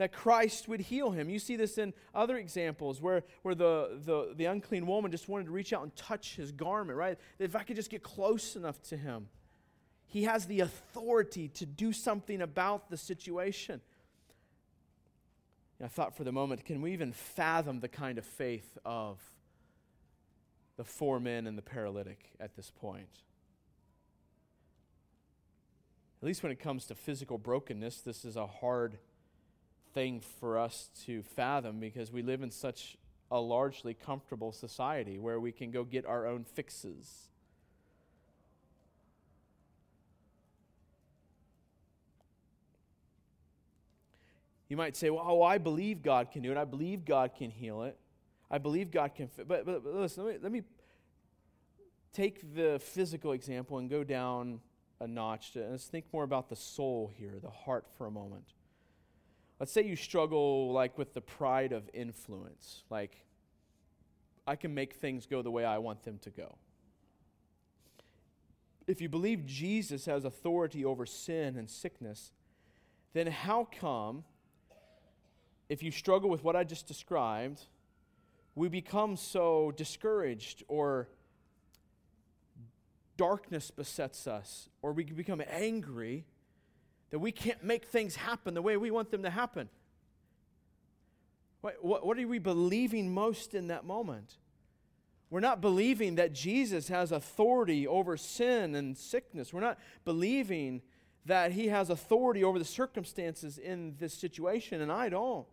[0.00, 1.28] that Christ would heal him.
[1.28, 5.44] You see this in other examples where, where the, the, the unclean woman just wanted
[5.44, 7.18] to reach out and touch his garment, right?
[7.38, 9.28] If I could just get close enough to him,
[10.06, 13.82] he has the authority to do something about the situation.
[15.84, 19.20] I thought for the moment, can we even fathom the kind of faith of
[20.78, 23.20] the four men and the paralytic at this point?
[26.22, 28.96] At least when it comes to physical brokenness, this is a hard
[29.92, 32.96] thing for us to fathom because we live in such
[33.30, 37.28] a largely comfortable society where we can go get our own fixes.
[44.68, 46.56] You might say, well, oh, I believe God can do it.
[46.56, 47.98] I believe God can heal it.
[48.50, 49.28] I believe God can.
[49.28, 49.42] Fi-.
[49.42, 50.62] But, but, but listen, let me, let me
[52.12, 54.60] take the physical example and go down
[55.00, 55.52] a notch.
[55.52, 58.44] To, let's think more about the soul here, the heart for a moment.
[59.60, 63.22] Let's say you struggle like with the pride of influence, like
[64.46, 66.56] I can make things go the way I want them to go.
[68.86, 72.32] If you believe Jesus has authority over sin and sickness,
[73.12, 74.24] then how come,
[75.68, 77.60] if you struggle with what I just described,
[78.54, 81.08] we become so discouraged or
[83.18, 86.24] darkness besets us or we become angry
[87.10, 89.68] that we can't make things happen the way we want them to happen.
[91.60, 94.36] What, what, what, are we believing most in that moment?
[95.28, 99.52] We're not believing that Jesus has authority over sin and sickness.
[99.52, 100.82] We're not believing
[101.26, 105.46] that he has authority over the circumstances in this situation, and I don't.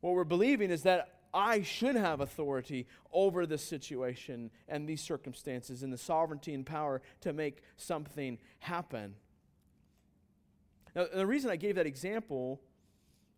[0.00, 5.82] What we're believing is that I should have authority over this situation and these circumstances
[5.82, 9.14] and the sovereignty and power to make something happen.
[10.94, 12.60] Now, the reason I gave that example,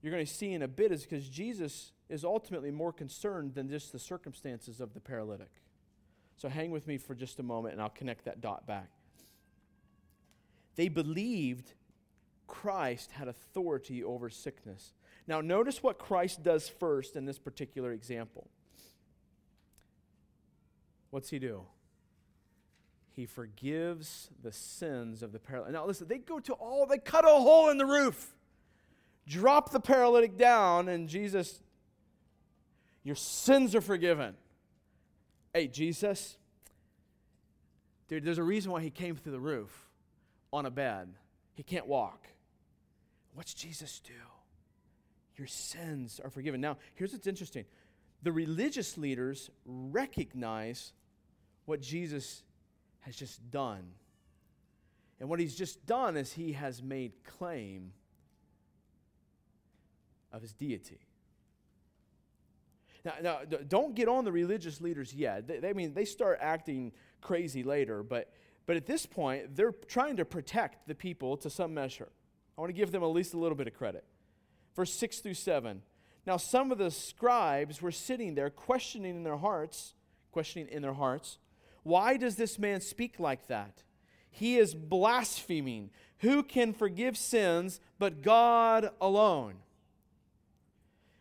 [0.03, 3.69] you're going to see in a bit, is because Jesus is ultimately more concerned than
[3.69, 5.51] just the circumstances of the paralytic.
[6.37, 8.91] So hang with me for just a moment and I'll connect that dot back.
[10.77, 11.73] They believed
[12.47, 14.93] Christ had authority over sickness.
[15.27, 18.49] Now, notice what Christ does first in this particular example.
[21.11, 21.63] What's he do?
[23.15, 25.75] He forgives the sins of the paralytic.
[25.75, 28.35] Now, listen, they go to all, they cut a hole in the roof,
[29.27, 31.61] drop the paralytic down, and Jesus,
[33.05, 34.35] your sins are forgiven.
[35.53, 36.37] Hey, Jesus,
[38.09, 39.89] dude, there's a reason why he came through the roof
[40.53, 41.15] on a bed.
[41.55, 42.27] He can't walk.
[43.35, 44.13] What's Jesus do?
[45.37, 46.61] Your sins are forgiven.
[46.61, 47.65] Now, here's what's interesting
[48.25, 50.93] the religious leaders recognize
[51.67, 52.43] what Jesus
[53.05, 53.85] has just done.
[55.21, 57.93] And what he's just done is he has made claim
[60.33, 61.01] of his deity.
[63.05, 63.39] Now, now
[63.69, 65.47] don't get on the religious leaders yet.
[65.47, 68.33] They, they, I mean, they start acting crazy later, but,
[68.67, 72.09] but at this point, they're trying to protect the people to some measure.
[72.57, 74.05] I want to give them at least a little bit of credit.
[74.75, 75.83] Verse 6 through 7.
[76.27, 79.95] Now, some of the scribes were sitting there questioning in their hearts,
[80.33, 81.39] questioning in their hearts,
[81.85, 83.85] why does this man speak like that?
[84.31, 85.91] He is blaspheming.
[86.19, 89.55] Who can forgive sins but God alone?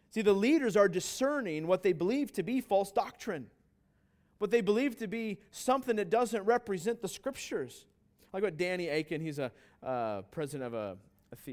[0.10, 3.48] See, the leaders are discerning what they believe to be false doctrine,
[4.38, 7.86] what they believe to be something that doesn't represent the scriptures.
[8.32, 9.52] Like what Danny Akin, he's a
[9.84, 10.98] uh, president of a,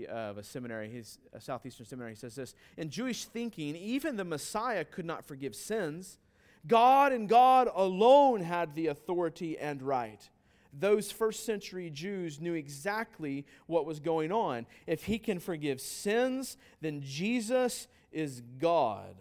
[0.09, 4.25] of a seminary, he's a southeastern seminary, he says this In Jewish thinking, even the
[4.25, 6.19] Messiah could not forgive sins
[6.67, 10.29] God and God alone had the authority and right.
[10.73, 14.67] Those first century Jews knew exactly what was going on.
[14.87, 19.17] If he can forgive sins, then Jesus is God.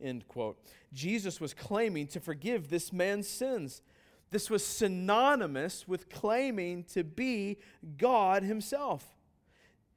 [0.00, 0.58] End quote.
[0.92, 3.80] Jesus was claiming to forgive this man's sins.
[4.30, 7.58] This was synonymous with claiming to be
[7.96, 9.15] God Himself.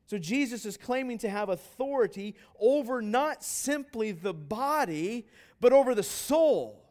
[0.09, 5.27] So Jesus is claiming to have authority over not simply the body,
[5.61, 6.89] but over the soul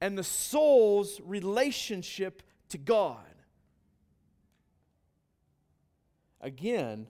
[0.00, 3.26] and the soul's relationship to God.
[6.40, 7.08] Again,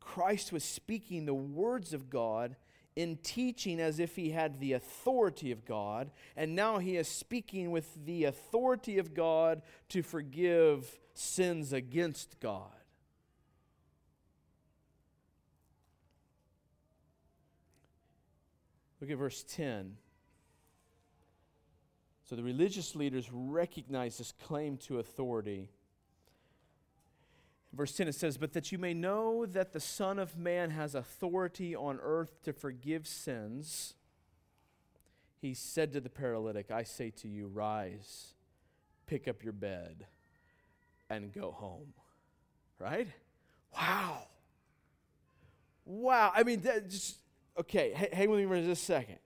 [0.00, 2.56] Christ was speaking the words of God
[2.94, 7.70] in teaching as if he had the authority of God, and now he is speaking
[7.70, 12.83] with the authority of God to forgive sins against God.
[19.04, 19.96] Look at verse 10.
[22.26, 25.68] So the religious leaders recognize this claim to authority.
[27.74, 30.94] Verse 10 it says, But that you may know that the Son of Man has
[30.94, 33.92] authority on earth to forgive sins,
[35.38, 38.32] he said to the paralytic, I say to you, rise,
[39.06, 40.06] pick up your bed,
[41.10, 41.92] and go home.
[42.78, 43.08] Right?
[43.76, 44.28] Wow.
[45.84, 46.32] Wow.
[46.34, 47.18] I mean, just,
[47.58, 49.18] okay, hang with me for just a second.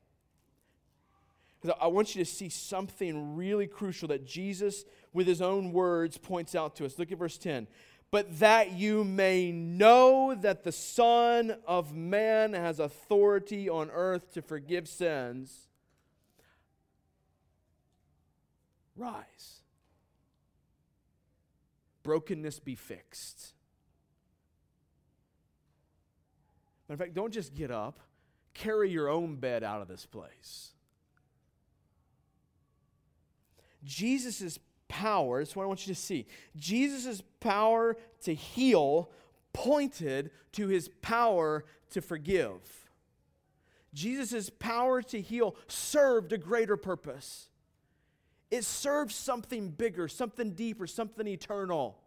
[1.60, 6.16] Because I want you to see something really crucial that Jesus, with his own words,
[6.16, 6.98] points out to us.
[6.98, 7.66] Look at verse 10
[8.10, 14.42] but that you may know that the Son of Man has authority on earth to
[14.42, 15.68] forgive sins.
[18.96, 19.60] Rise.
[22.02, 23.52] Brokenness be fixed.
[26.88, 28.00] Matter of fact, don't just get up,
[28.58, 30.72] carry your own bed out of this place.
[33.84, 36.26] Jesus' power, that's what I want you to see.
[36.56, 39.10] Jesus' power to heal
[39.52, 42.60] pointed to his power to forgive.
[43.94, 47.48] Jesus' power to heal served a greater purpose.
[48.50, 51.98] It served something bigger, something deeper, something eternal.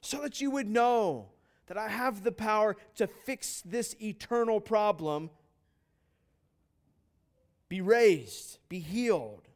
[0.00, 1.30] So that you would know
[1.68, 5.30] that I have the power to fix this eternal problem,
[7.68, 9.48] be raised, be healed.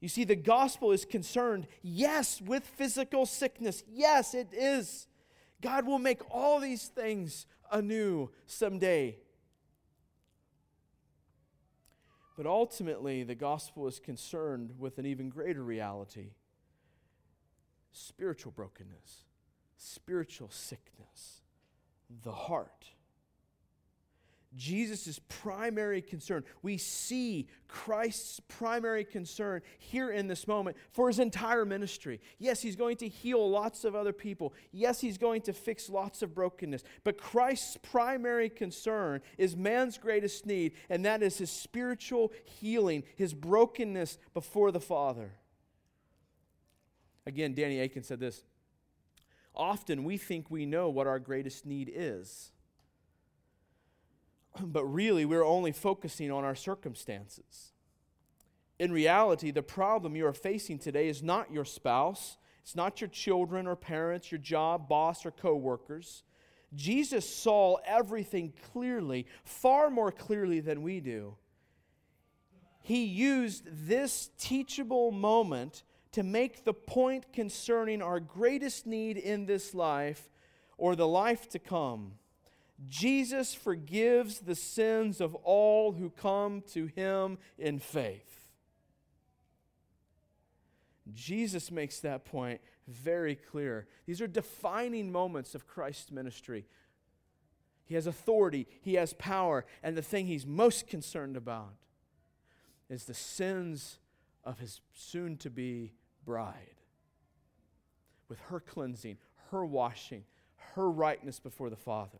[0.00, 3.84] You see, the gospel is concerned, yes, with physical sickness.
[3.88, 5.06] Yes, it is.
[5.60, 9.16] God will make all these things anew someday.
[12.36, 16.30] But ultimately, the gospel is concerned with an even greater reality
[17.92, 19.24] spiritual brokenness,
[19.82, 21.42] spiritual sickness,
[22.22, 22.86] the heart.
[24.54, 26.44] Jesus' primary concern.
[26.60, 32.20] We see Christ's primary concern here in this moment for his entire ministry.
[32.38, 34.52] Yes, he's going to heal lots of other people.
[34.70, 36.82] Yes, he's going to fix lots of brokenness.
[37.02, 43.32] But Christ's primary concern is man's greatest need, and that is his spiritual healing, his
[43.32, 45.32] brokenness before the Father.
[47.26, 48.44] Again, Danny Akin said this
[49.54, 52.52] Often we think we know what our greatest need is
[54.60, 57.72] but really we're only focusing on our circumstances.
[58.78, 63.08] In reality, the problem you are facing today is not your spouse, it's not your
[63.08, 66.22] children or parents, your job, boss, or coworkers.
[66.74, 71.36] Jesus saw everything clearly, far more clearly than we do.
[72.80, 75.82] He used this teachable moment
[76.12, 80.28] to make the point concerning our greatest need in this life
[80.76, 82.12] or the life to come.
[82.88, 88.50] Jesus forgives the sins of all who come to him in faith.
[91.12, 93.86] Jesus makes that point very clear.
[94.06, 96.66] These are defining moments of Christ's ministry.
[97.84, 101.74] He has authority, he has power, and the thing he's most concerned about
[102.88, 103.98] is the sins
[104.44, 105.92] of his soon to be
[106.24, 106.76] bride.
[108.28, 109.18] With her cleansing,
[109.50, 110.24] her washing,
[110.74, 112.18] her rightness before the Father.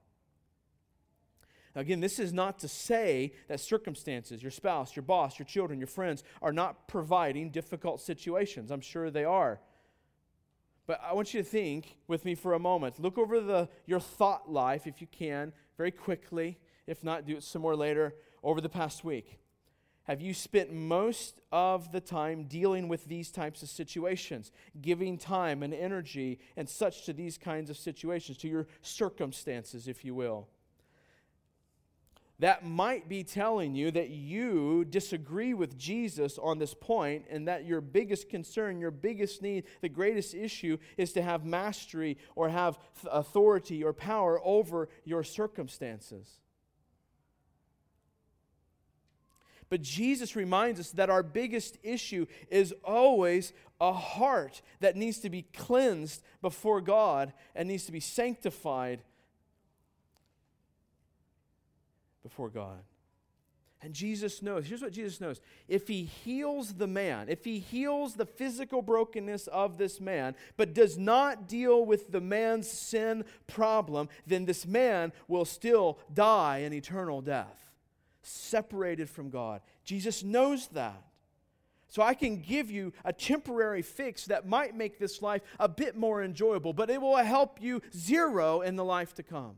[1.74, 5.80] Now, again, this is not to say that circumstances, your spouse, your boss, your children,
[5.80, 8.70] your friends, are not providing difficult situations.
[8.70, 9.60] I'm sure they are.
[10.86, 13.00] But I want you to think with me for a moment.
[13.00, 16.58] Look over the, your thought life, if you can, very quickly.
[16.86, 19.38] If not, do it some more later over the past week.
[20.04, 24.50] Have you spent most of the time dealing with these types of situations,
[24.80, 30.04] giving time and energy and such to these kinds of situations, to your circumstances, if
[30.04, 30.48] you will?
[32.42, 37.64] that might be telling you that you disagree with Jesus on this point and that
[37.66, 42.80] your biggest concern, your biggest need, the greatest issue is to have mastery or have
[43.08, 46.40] authority or power over your circumstances.
[49.72, 55.30] But Jesus reminds us that our biggest issue is always a heart that needs to
[55.30, 59.00] be cleansed before God and needs to be sanctified
[62.22, 62.80] before God.
[63.80, 65.40] And Jesus knows, here's what Jesus knows.
[65.68, 70.74] If he heals the man, if he heals the physical brokenness of this man, but
[70.74, 76.74] does not deal with the man's sin problem, then this man will still die an
[76.74, 77.71] eternal death,
[78.22, 79.60] separated from God.
[79.84, 81.02] Jesus knows that.
[81.88, 85.94] So I can give you a temporary fix that might make this life a bit
[85.94, 89.56] more enjoyable, but it will help you zero in the life to come.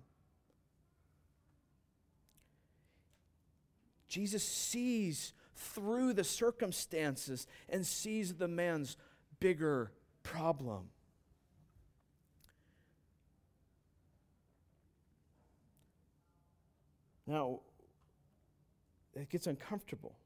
[4.08, 8.96] Jesus sees through the circumstances and sees the man's
[9.38, 9.92] bigger
[10.22, 10.88] problem.
[17.26, 17.60] Now,
[19.14, 20.16] it gets uncomfortable.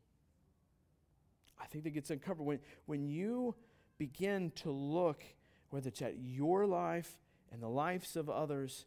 [1.60, 3.54] I think it gets uncomfortable when, when you
[3.98, 5.24] begin to look,
[5.70, 7.18] whether it's at your life
[7.52, 8.86] and the lives of others,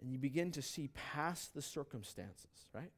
[0.00, 2.90] and you begin to see past the circumstances, right?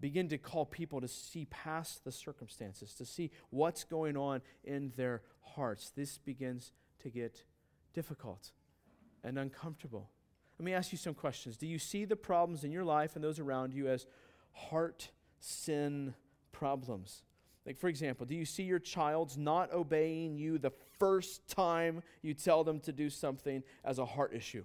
[0.00, 4.92] begin to call people to see past the circumstances, to see what's going on in
[4.96, 5.90] their hearts.
[5.96, 6.72] This begins
[7.02, 7.44] to get
[7.94, 8.50] difficult
[9.24, 10.10] and uncomfortable.
[10.58, 11.56] Let me ask you some questions.
[11.56, 14.06] Do you see the problems in your life and those around you as
[14.52, 15.10] heart
[15.46, 16.14] sin
[16.52, 17.22] problems?
[17.64, 22.34] Like, for example, do you see your child's not obeying you the first time you
[22.34, 24.64] tell them to do something as a heart issue?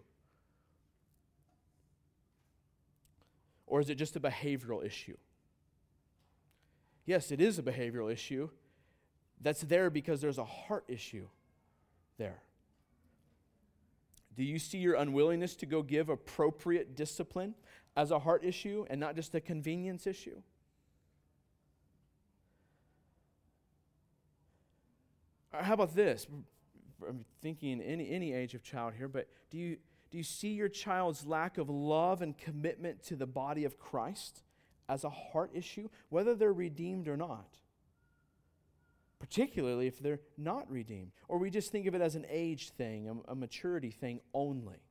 [3.65, 5.17] Or is it just a behavioral issue?
[7.05, 8.49] Yes, it is a behavioral issue.
[9.41, 11.27] That's there because there's a heart issue
[12.17, 12.41] there.
[14.35, 17.55] Do you see your unwillingness to go give appropriate discipline
[17.95, 20.41] as a heart issue and not just a convenience issue?
[25.53, 26.27] Or how about this?
[27.07, 29.77] I'm thinking any, any age of child here, but do you,
[30.11, 34.43] do you see your child's lack of love and commitment to the body of Christ
[34.87, 37.57] as a heart issue, whether they're redeemed or not?
[39.19, 41.11] Particularly if they're not redeemed.
[41.27, 44.81] Or we just think of it as an age thing, a, a maturity thing only.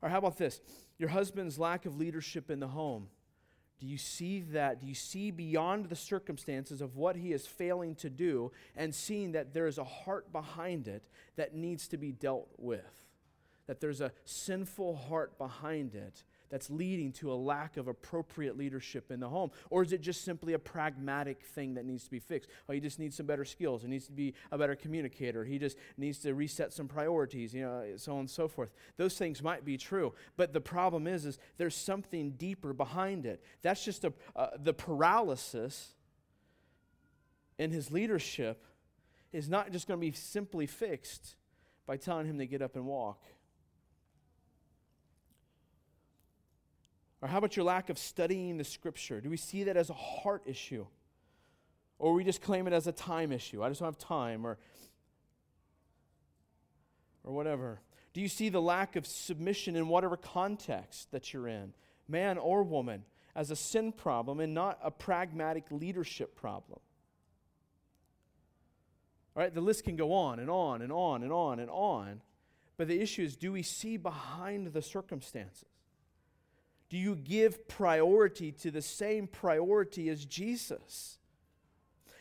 [0.00, 0.60] Or how about this?
[0.98, 3.08] Your husband's lack of leadership in the home.
[3.82, 4.80] Do you see that?
[4.80, 9.32] Do you see beyond the circumstances of what he is failing to do and seeing
[9.32, 11.02] that there is a heart behind it
[11.34, 13.08] that needs to be dealt with?
[13.66, 16.22] That there's a sinful heart behind it
[16.52, 19.50] that's leading to a lack of appropriate leadership in the home?
[19.70, 22.50] Or is it just simply a pragmatic thing that needs to be fixed?
[22.68, 23.82] Oh, he just needs some better skills.
[23.82, 25.44] He needs to be a better communicator.
[25.44, 28.70] He just needs to reset some priorities, you know, so on and so forth.
[28.98, 33.42] Those things might be true, but the problem is, is there's something deeper behind it.
[33.62, 35.94] That's just a, uh, the paralysis
[37.58, 38.66] in his leadership
[39.32, 41.36] is not just going to be simply fixed
[41.86, 43.22] by telling him to get up and walk.
[47.22, 49.20] Or how about your lack of studying the scripture?
[49.20, 50.86] Do we see that as a heart issue?
[52.00, 53.62] Or we just claim it as a time issue?
[53.62, 54.58] I just don't have time, or,
[57.22, 57.80] or whatever.
[58.12, 61.72] Do you see the lack of submission in whatever context that you're in,
[62.08, 63.04] man or woman,
[63.36, 66.80] as a sin problem and not a pragmatic leadership problem?
[69.36, 72.20] All right, the list can go on and on and on and on and on.
[72.76, 75.71] But the issue is do we see behind the circumstances?
[76.92, 81.16] Do you give priority to the same priority as Jesus?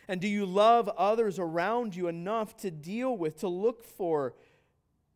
[0.07, 4.33] And do you love others around you enough to deal with, to look for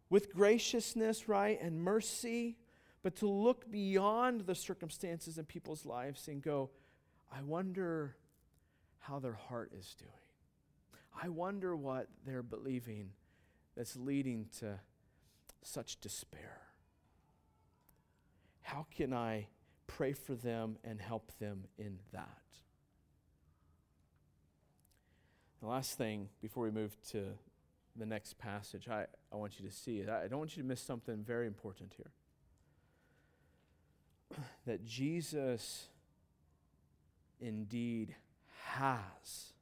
[0.10, 2.58] with graciousness, right, and mercy,
[3.02, 6.70] but to look beyond the circumstances in people's lives and go,
[7.34, 8.18] I wonder
[9.00, 10.12] how their heart is doing.
[11.24, 13.12] I wonder what they're believing
[13.78, 14.82] that's leading to
[15.62, 16.65] such despair.
[18.66, 19.46] How can I
[19.86, 22.42] pray for them and help them in that?
[25.62, 27.26] The last thing before we move to
[27.96, 30.02] the next passage, I, I want you to see.
[30.02, 32.12] I don't want you to miss something very important here.
[34.66, 35.86] That Jesus
[37.40, 38.16] indeed
[38.64, 39.54] has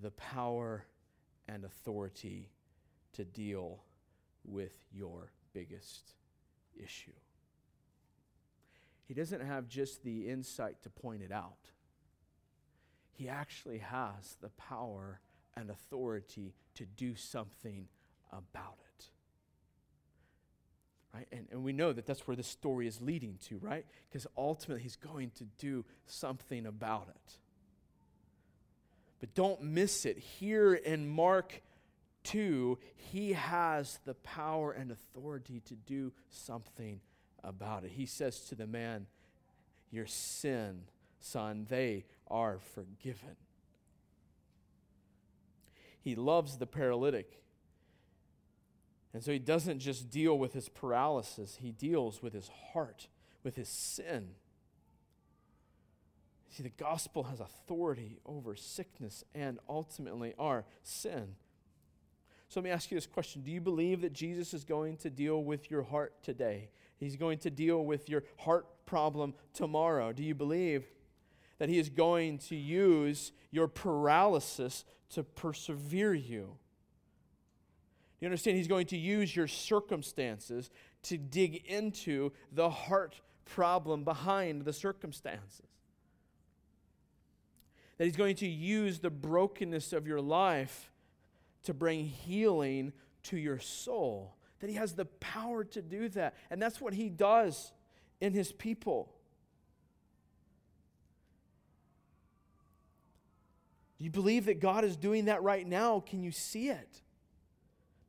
[0.00, 0.86] the power
[1.46, 2.48] and authority
[3.12, 3.82] to deal
[4.46, 6.14] with your biggest
[6.74, 7.12] issue.
[9.12, 11.70] He doesn't have just the insight to point it out,
[13.12, 15.20] he actually has the power
[15.54, 17.88] and authority to do something
[18.32, 19.04] about it.
[21.12, 21.26] Right?
[21.30, 23.84] And, and we know that that's where the story is leading to, right?
[24.08, 27.36] Because ultimately he's going to do something about it.
[29.20, 30.16] But don't miss it.
[30.16, 31.60] Here in Mark
[32.24, 37.02] 2, he has the power and authority to do something
[37.44, 37.92] about it.
[37.92, 39.06] He says to the man,
[39.90, 40.82] Your sin,
[41.20, 43.36] son, they are forgiven.
[46.00, 47.42] He loves the paralytic.
[49.14, 53.08] And so he doesn't just deal with his paralysis, he deals with his heart,
[53.42, 54.30] with his sin.
[56.48, 61.36] See, the gospel has authority over sickness and ultimately our sin.
[62.52, 65.08] So let me ask you this question Do you believe that Jesus is going to
[65.08, 66.68] deal with your heart today?
[66.98, 70.12] He's going to deal with your heart problem tomorrow.
[70.12, 70.84] Do you believe
[71.56, 74.84] that He is going to use your paralysis
[75.14, 76.42] to persevere you?
[78.18, 78.58] Do you understand?
[78.58, 80.68] He's going to use your circumstances
[81.04, 85.62] to dig into the heart problem behind the circumstances.
[87.96, 90.91] That He's going to use the brokenness of your life
[91.64, 92.92] to bring healing
[93.24, 94.36] to your soul.
[94.60, 96.34] That He has the power to do that.
[96.50, 97.72] And that's what He does
[98.20, 99.12] in His people.
[103.98, 106.00] Do you believe that God is doing that right now?
[106.00, 107.02] Can you see it?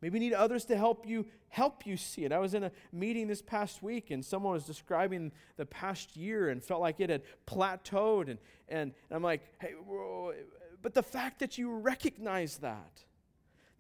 [0.02, 2.32] Maybe you need others to help you help you see it.
[2.32, 6.50] I was in a meeting this past week and someone was describing the past year
[6.50, 9.76] and felt like it had plateaued and and, and I'm like, "Hey,
[10.82, 13.04] but the fact that you recognize that,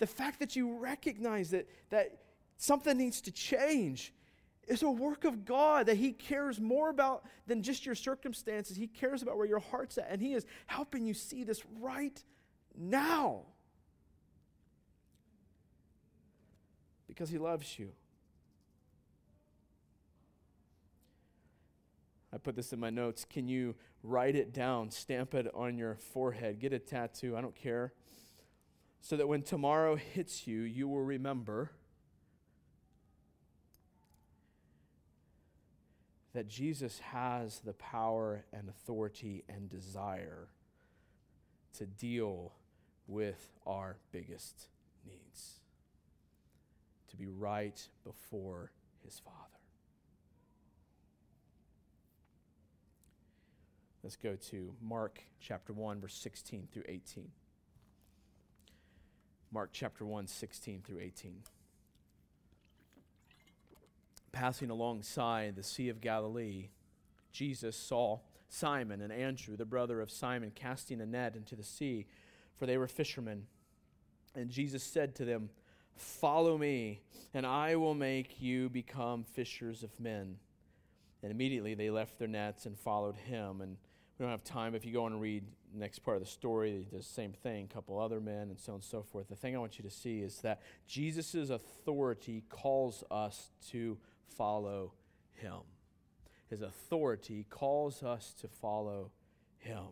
[0.03, 2.17] the fact that you recognize that that
[2.57, 4.13] something needs to change
[4.67, 8.75] is a work of God that He cares more about than just your circumstances.
[8.75, 12.21] He cares about where your heart's at, and He is helping you see this right
[12.77, 13.45] now.
[17.13, 17.91] because he loves you.
[22.33, 23.23] I put this in my notes.
[23.23, 27.37] Can you write it down, stamp it on your forehead, get a tattoo?
[27.37, 27.93] I don't care.
[29.03, 31.71] So that when tomorrow hits you, you will remember
[36.33, 40.47] that Jesus has the power and authority and desire
[41.77, 42.53] to deal
[43.05, 44.69] with our biggest
[45.05, 45.59] needs
[47.09, 48.71] to be right before
[49.03, 49.37] his Father.
[54.01, 57.29] Let's go to Mark chapter 1, verse 16 through 18.
[59.53, 61.43] Mark chapter 1, 16 through 18.
[64.31, 66.69] Passing alongside the Sea of Galilee,
[67.31, 68.17] Jesus saw
[68.49, 72.07] Simon and Andrew, the brother of Simon, casting a net into the sea,
[72.57, 73.45] for they were fishermen.
[74.33, 75.51] And Jesus said to them,
[75.97, 77.01] Follow me,
[77.35, 80.37] and I will make you become fishers of men.
[81.21, 83.61] And immediately they left their nets and followed him.
[83.61, 83.77] And
[84.17, 84.73] we don't have time.
[84.73, 85.43] If you go and read
[85.79, 88.59] next part of the story, he does the same thing, a couple other men, and
[88.59, 89.29] so on and so forth.
[89.29, 93.97] The thing I want you to see is that Jesus' authority calls us to
[94.37, 94.93] follow
[95.33, 95.61] him.
[96.49, 99.11] His authority calls us to follow
[99.57, 99.87] him.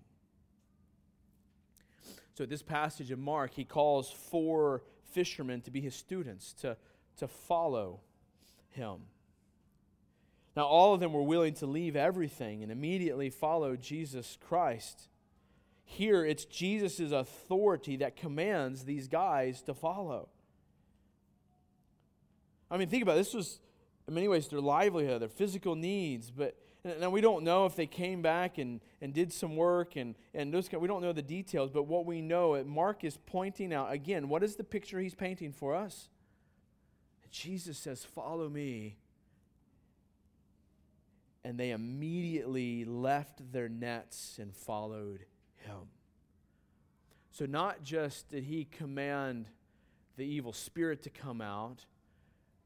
[2.34, 6.77] So, this passage in Mark, he calls four fishermen to be his students, to,
[7.17, 8.01] to follow
[8.69, 9.01] him.
[10.55, 15.07] Now, all of them were willing to leave everything and immediately follow Jesus Christ.
[15.84, 20.29] Here, it's Jesus' authority that commands these guys to follow.
[22.69, 23.19] I mean, think about it.
[23.19, 23.59] This was,
[24.07, 27.86] in many ways, their livelihood, their physical needs, but now, we don't know if they
[27.86, 31.69] came back and, and did some work, and, and those, we don't know the details,
[31.69, 35.51] but what we know, Mark is pointing out, again, what is the picture he's painting
[35.51, 36.09] for us?
[37.29, 38.97] Jesus says, Follow me.
[41.43, 45.25] And they immediately left their nets and followed
[45.66, 45.89] him.
[47.32, 49.45] So, not just did he command
[50.18, 51.86] the evil spirit to come out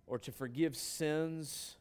[0.07, 1.77] or to forgive sins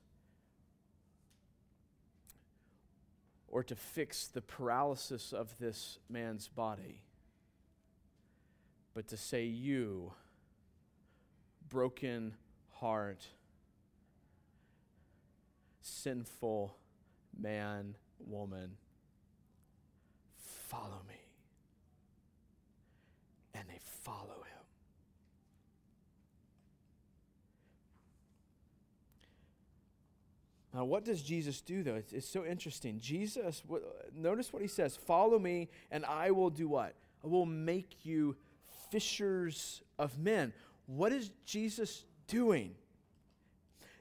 [3.48, 7.00] or to fix the paralysis of this man's body,
[8.94, 10.12] but to say, You,
[11.68, 12.34] broken
[12.72, 13.26] heart,
[15.80, 16.76] sinful
[17.38, 18.76] man, woman,
[20.74, 21.14] follow me.
[23.54, 24.64] And they follow him.
[30.72, 31.94] Now, what does Jesus do, though?
[31.94, 32.98] It's, it's so interesting.
[33.00, 33.82] Jesus, what,
[34.14, 36.94] notice what he says Follow me, and I will do what?
[37.22, 38.36] I will make you
[38.90, 40.52] fishers of men.
[40.86, 42.74] What is Jesus doing?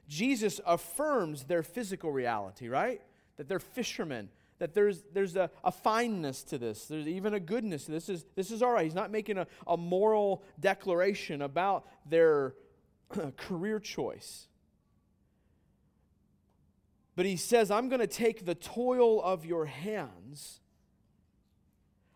[0.08, 3.00] Jesus affirms their physical reality, right?
[3.36, 7.84] That they're fishermen, that there's, there's a, a fineness to this, there's even a goodness.
[7.86, 8.84] This is, this is all right.
[8.84, 12.54] He's not making a, a moral declaration about their
[13.36, 14.46] career choice.
[17.16, 20.60] But he says, I'm going to take the toil of your hands.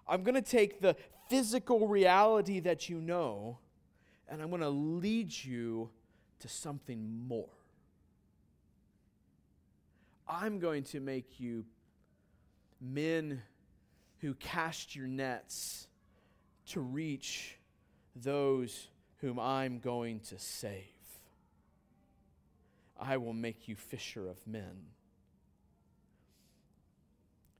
[0.07, 0.97] I'm going to take the
[1.29, 3.59] physical reality that you know,
[4.29, 5.91] and I'm going to lead you
[6.41, 7.49] to something more.
[10.29, 11.65] I'm going to make you
[12.81, 13.43] men
[14.21, 15.87] who cast your nets
[16.67, 17.57] to reach
[18.15, 18.89] those
[19.21, 20.85] whom I'm going to save.
[22.99, 24.87] I will make you fisher of men.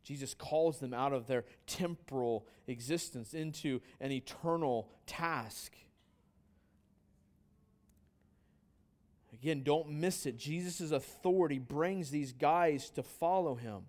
[0.03, 5.77] Jesus calls them out of their temporal existence into an eternal task.
[9.35, 10.37] Again, don't miss it.
[10.37, 13.83] Jesus' authority brings these guys to follow him.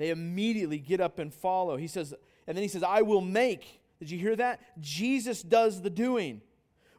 [0.00, 1.76] They immediately get up and follow.
[1.76, 2.14] He says,
[2.46, 3.82] and then he says, I will make.
[3.98, 4.60] Did you hear that?
[4.80, 6.40] Jesus does the doing.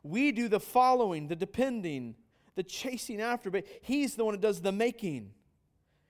[0.03, 2.13] We do the following, the depending,
[2.53, 5.31] the chasing after, but he's the one that does the making.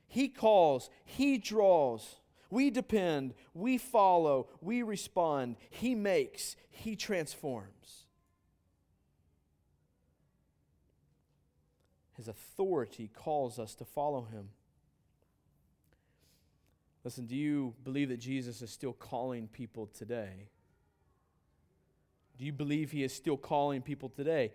[0.10, 2.18] He calls, He draws.
[2.50, 5.56] We depend, we follow, we respond.
[5.70, 8.04] He makes, He transforms.
[12.18, 14.50] His authority calls us to follow Him.
[17.04, 20.50] Listen, do you believe that Jesus is still calling people today?
[22.38, 24.52] Do you believe He is still calling people today?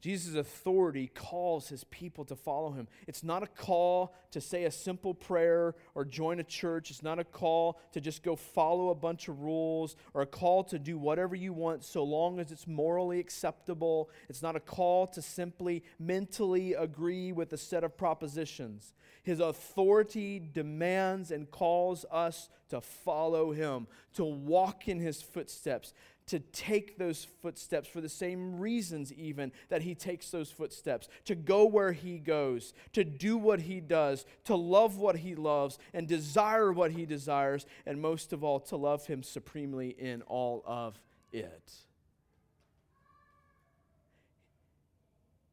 [0.00, 2.88] Jesus' authority calls his people to follow him.
[3.06, 6.90] It's not a call to say a simple prayer or join a church.
[6.90, 10.64] It's not a call to just go follow a bunch of rules or a call
[10.64, 14.08] to do whatever you want so long as it's morally acceptable.
[14.28, 18.94] It's not a call to simply mentally agree with a set of propositions.
[19.22, 25.92] His authority demands and calls us to follow him, to walk in his footsteps,
[26.30, 31.34] to take those footsteps for the same reasons, even that he takes those footsteps, to
[31.34, 36.06] go where he goes, to do what he does, to love what he loves, and
[36.06, 41.00] desire what he desires, and most of all, to love him supremely in all of
[41.32, 41.72] it.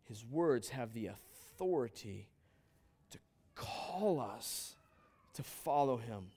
[0.08, 2.28] His words have the authority
[3.10, 3.18] to
[3.56, 4.76] call us
[5.34, 6.28] to follow him.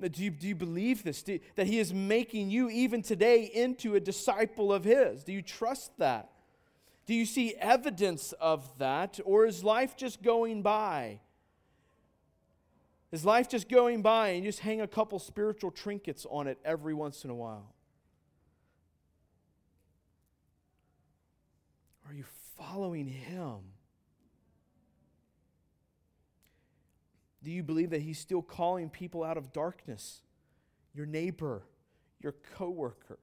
[0.00, 1.22] Do you, do you believe this?
[1.56, 5.24] That He is making you, even today, into a disciple of His?
[5.24, 6.30] Do you trust that?
[7.06, 9.18] Do you see evidence of that?
[9.24, 11.20] Or is life just going by?
[13.10, 16.58] Is life just going by and you just hang a couple spiritual trinkets on it
[16.64, 17.74] every once in a while?
[22.06, 22.24] Are you
[22.56, 23.60] following Him?
[27.48, 30.20] Do you believe that He's still calling people out of darkness?
[30.92, 31.62] Your neighbor,
[32.20, 33.18] your coworker.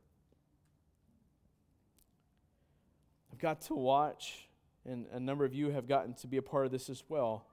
[3.32, 4.48] I've got to watch,
[4.84, 7.46] and a number of you have gotten to be a part of this as well.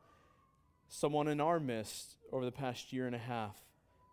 [0.89, 3.59] Someone in our midst over the past year and a half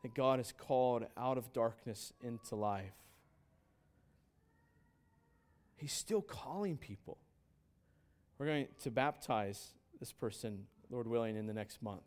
[0.04, 2.92] that God has called out of darkness into life.
[5.78, 7.20] He's still calling people.
[8.38, 9.70] We're going to baptize
[10.02, 12.02] this person, Lord willing, in the next month.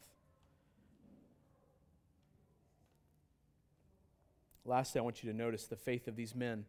[4.64, 6.64] Lastly, I want you to notice the faith of these men.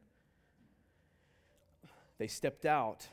[2.18, 3.08] They stepped out,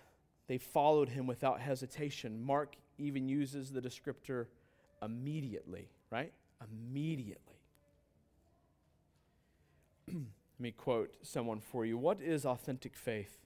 [0.47, 2.43] they followed him without hesitation.
[2.43, 4.47] Mark even uses the descriptor
[5.03, 6.33] immediately, right?
[6.61, 7.61] Immediately.
[10.09, 10.25] Let
[10.59, 11.97] me quote someone for you.
[11.97, 13.39] What is authentic faith?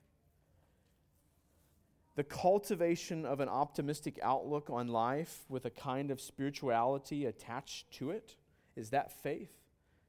[2.16, 8.10] The cultivation of an optimistic outlook on life with a kind of spirituality attached to
[8.10, 8.36] it.
[8.76, 9.50] Is that faith?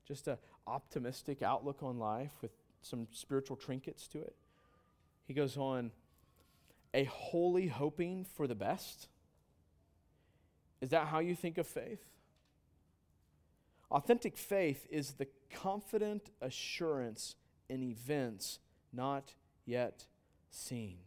[0.08, 2.52] Just a, optimistic outlook on life with
[2.82, 4.36] some spiritual trinkets to it.
[5.28, 5.92] He goes on,
[6.94, 9.08] a holy hoping for the best.
[10.82, 12.06] Is that how you think of faith?
[13.92, 17.36] Authentic faith is the confident assurance
[17.70, 18.60] in events
[18.94, 19.34] not
[19.66, 20.06] yet
[20.50, 20.98] seen.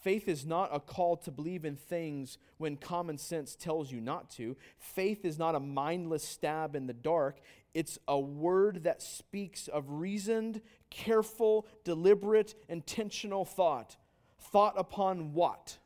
[0.00, 4.30] Faith is not a call to believe in things when common sense tells you not
[4.30, 4.56] to.
[4.78, 7.40] Faith is not a mindless stab in the dark.
[7.74, 13.96] It's a word that speaks of reasoned, careful, deliberate, intentional thought.
[14.38, 15.78] Thought upon what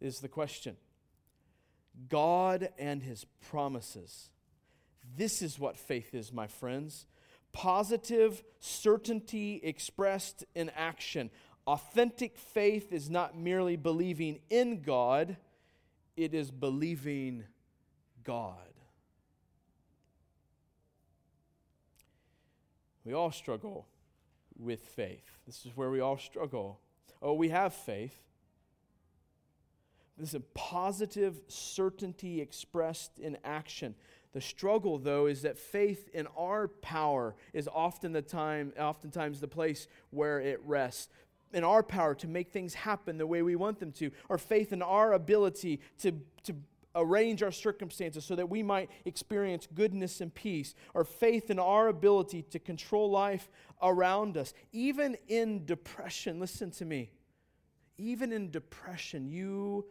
[0.00, 0.76] is the question?
[2.08, 4.30] God and his promises.
[5.16, 7.06] This is what faith is, my friends
[7.52, 11.30] positive certainty expressed in action.
[11.66, 15.36] Authentic faith is not merely believing in God,
[16.16, 17.44] it is believing
[18.24, 18.56] God.
[23.04, 23.86] We all struggle
[24.58, 25.24] with faith.
[25.46, 26.80] This is where we all struggle.
[27.22, 28.18] Oh, we have faith.
[30.18, 33.94] This is a positive certainty expressed in action.
[34.32, 39.48] The struggle, though, is that faith in our power is often the time, oftentimes the
[39.48, 41.08] place where it rests.
[41.52, 44.72] In our power to make things happen the way we want them to, our faith
[44.72, 46.12] in our ability to,
[46.44, 46.54] to
[46.94, 51.88] arrange our circumstances so that we might experience goodness and peace, our faith in our
[51.88, 53.48] ability to control life
[53.82, 54.52] around us.
[54.72, 57.10] Even in depression, listen to me,
[57.98, 59.86] even in depression, you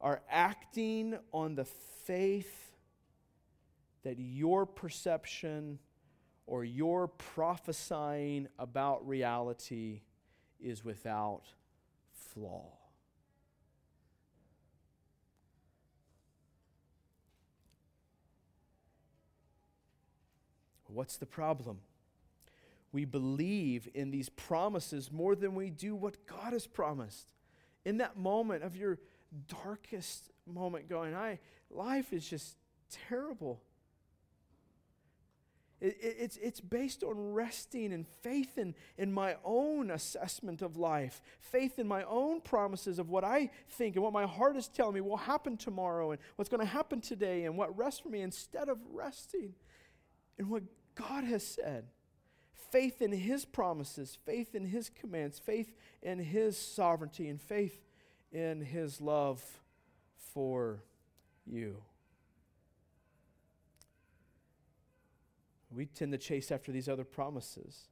[0.00, 2.76] are acting on the faith
[4.04, 5.78] that your perception
[6.46, 10.00] or your prophesying about reality
[10.60, 11.42] is without
[12.12, 12.78] flaw.
[20.86, 21.78] What's the problem?
[22.92, 27.28] We believe in these promises more than we do what God has promised.
[27.84, 28.98] In that moment of your
[29.62, 31.38] darkest moment, going, I
[31.70, 32.56] life is just
[33.08, 33.62] terrible.
[35.80, 41.22] It, it's, it's based on resting and faith in, in my own assessment of life,
[41.40, 44.94] faith in my own promises of what I think and what my heart is telling
[44.94, 48.22] me will happen tomorrow and what's going to happen today and what rests for me
[48.22, 49.54] instead of resting
[50.38, 50.62] in what
[50.94, 51.84] God has said.
[52.70, 57.80] Faith in His promises, faith in His commands, faith in His sovereignty, and faith
[58.32, 59.42] in His love
[60.34, 60.82] for
[61.46, 61.76] you.
[65.70, 67.88] We tend to chase after these other promises.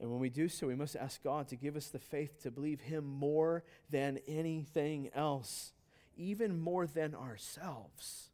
[0.00, 2.50] And when we do so, we must ask God to give us the faith to
[2.50, 5.72] believe Him more than anything else,
[6.16, 8.30] even more than ourselves.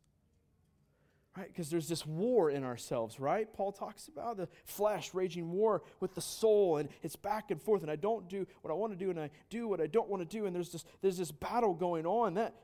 [1.36, 1.48] Right?
[1.48, 3.52] Because there's this war in ourselves, right?
[3.52, 7.82] Paul talks about the flesh raging war with the soul, and it's back and forth,
[7.82, 10.08] and I don't do what I want to do, and I do what I don't
[10.08, 12.34] want to do, and there's this, there's this battle going on.
[12.34, 12.54] That,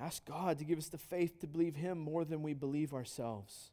[0.00, 3.72] Ask God to give us the faith to believe Him more than we believe ourselves.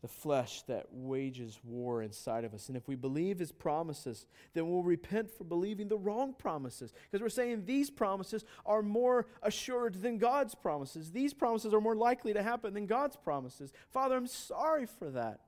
[0.00, 2.68] The flesh that wages war inside of us.
[2.68, 6.92] And if we believe His promises, then we'll repent for believing the wrong promises.
[7.10, 11.10] Because we're saying these promises are more assured than God's promises.
[11.10, 13.72] These promises are more likely to happen than God's promises.
[13.90, 15.40] Father, I'm sorry for that.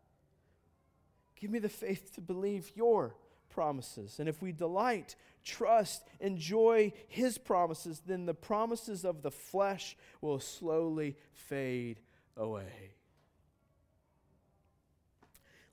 [1.40, 3.16] Give me the faith to believe your
[3.50, 4.18] promises.
[4.18, 10.40] And if we delight, trust, enjoy His promises, then the promises of the flesh will
[10.40, 12.00] slowly fade
[12.36, 12.92] away.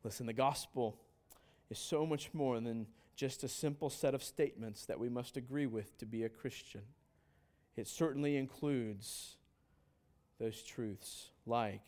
[0.04, 0.98] Listen, the gospel
[1.70, 5.66] is so much more than just a simple set of statements that we must agree
[5.66, 6.84] with to be a Christian.
[7.76, 9.36] It certainly includes
[10.40, 11.82] those truths like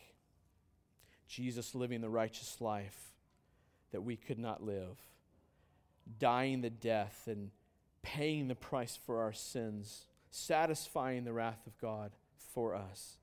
[1.28, 3.14] Jesus living the righteous life
[3.92, 4.98] that we could not live
[6.18, 7.50] dying the death and
[8.02, 13.18] paying the price for our sins, satisfying the wrath of God for us.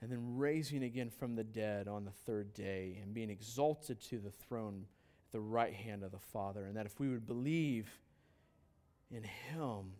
[0.00, 4.18] And then raising again from the dead on the third day and being exalted to
[4.18, 4.86] the throne
[5.26, 6.64] at the right hand of the Father.
[6.64, 7.90] And that if we would believe
[9.10, 9.94] in Him,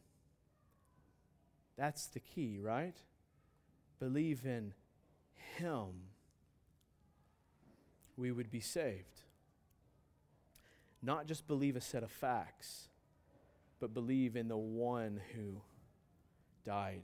[1.76, 2.96] that's the key, right?
[3.98, 4.72] Believe in
[5.56, 5.88] Him,
[8.16, 9.22] we would be saved
[11.02, 12.88] not just believe a set of facts,
[13.80, 15.60] but believe in the one who
[16.64, 17.02] died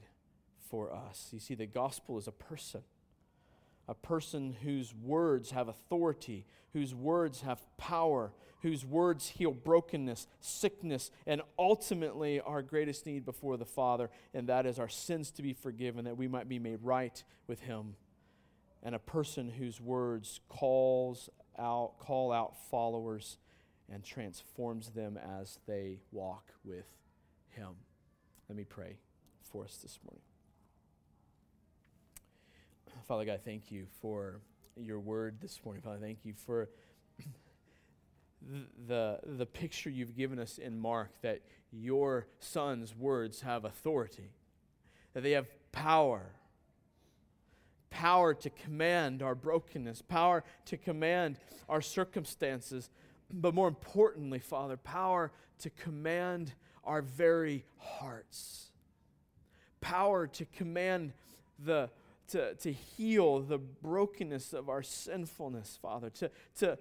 [0.69, 1.29] for us.
[1.31, 2.81] You see, the gospel is a person,
[3.87, 11.11] a person whose words have authority, whose words have power, whose words heal brokenness, sickness,
[11.25, 15.53] and ultimately our greatest need before the Father, and that is our sins to be
[15.53, 17.95] forgiven, that we might be made right with Him.
[18.83, 23.37] And a person whose words calls out, call out followers
[23.91, 26.87] and transforms them as they walk with
[27.49, 27.75] Him.
[28.49, 28.97] Let me pray
[29.41, 30.23] for us this morning.
[33.07, 34.41] Father God, thank you for
[34.77, 35.81] your word this morning.
[35.81, 36.69] Father, thank you for
[38.87, 44.31] the, the picture you've given us in Mark that your son's words have authority,
[45.13, 46.31] that they have power.
[47.89, 51.37] Power to command our brokenness, power to command
[51.69, 52.89] our circumstances,
[53.35, 58.69] but more importantly, Father, power to command our very hearts,
[59.81, 61.13] power to command
[61.59, 61.89] the,
[62.29, 66.77] to, to heal the brokenness of our sinfulness, Father, to, to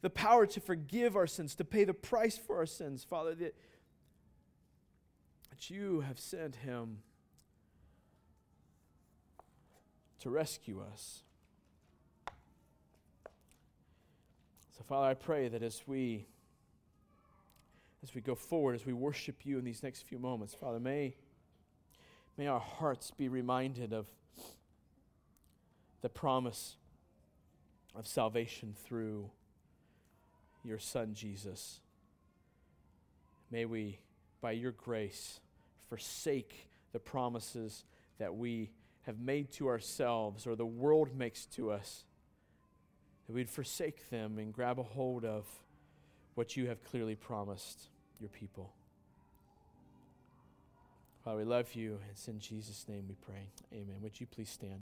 [0.00, 3.54] the power to forgive our sins, to pay the price for our sins, Father, that,
[5.50, 6.98] that you have sent him
[10.20, 11.22] to rescue us.
[14.80, 16.26] So, Father, I pray that as we
[18.02, 21.16] as we go forward, as we worship you in these next few moments, Father, may,
[22.38, 24.06] may our hearts be reminded of
[26.00, 26.76] the promise
[27.94, 29.28] of salvation through
[30.64, 31.80] your Son, Jesus.
[33.50, 33.98] May we,
[34.40, 35.40] by your grace,
[35.90, 37.84] forsake the promises
[38.16, 38.70] that we
[39.02, 42.04] have made to ourselves or the world makes to us,
[43.30, 45.46] that we'd forsake them and grab a hold of
[46.34, 47.86] what you have clearly promised
[48.18, 48.72] your people.
[51.24, 52.00] Father, we love you.
[52.10, 53.46] It's in Jesus' name we pray.
[53.72, 53.94] Amen.
[54.02, 54.72] Would you please stand?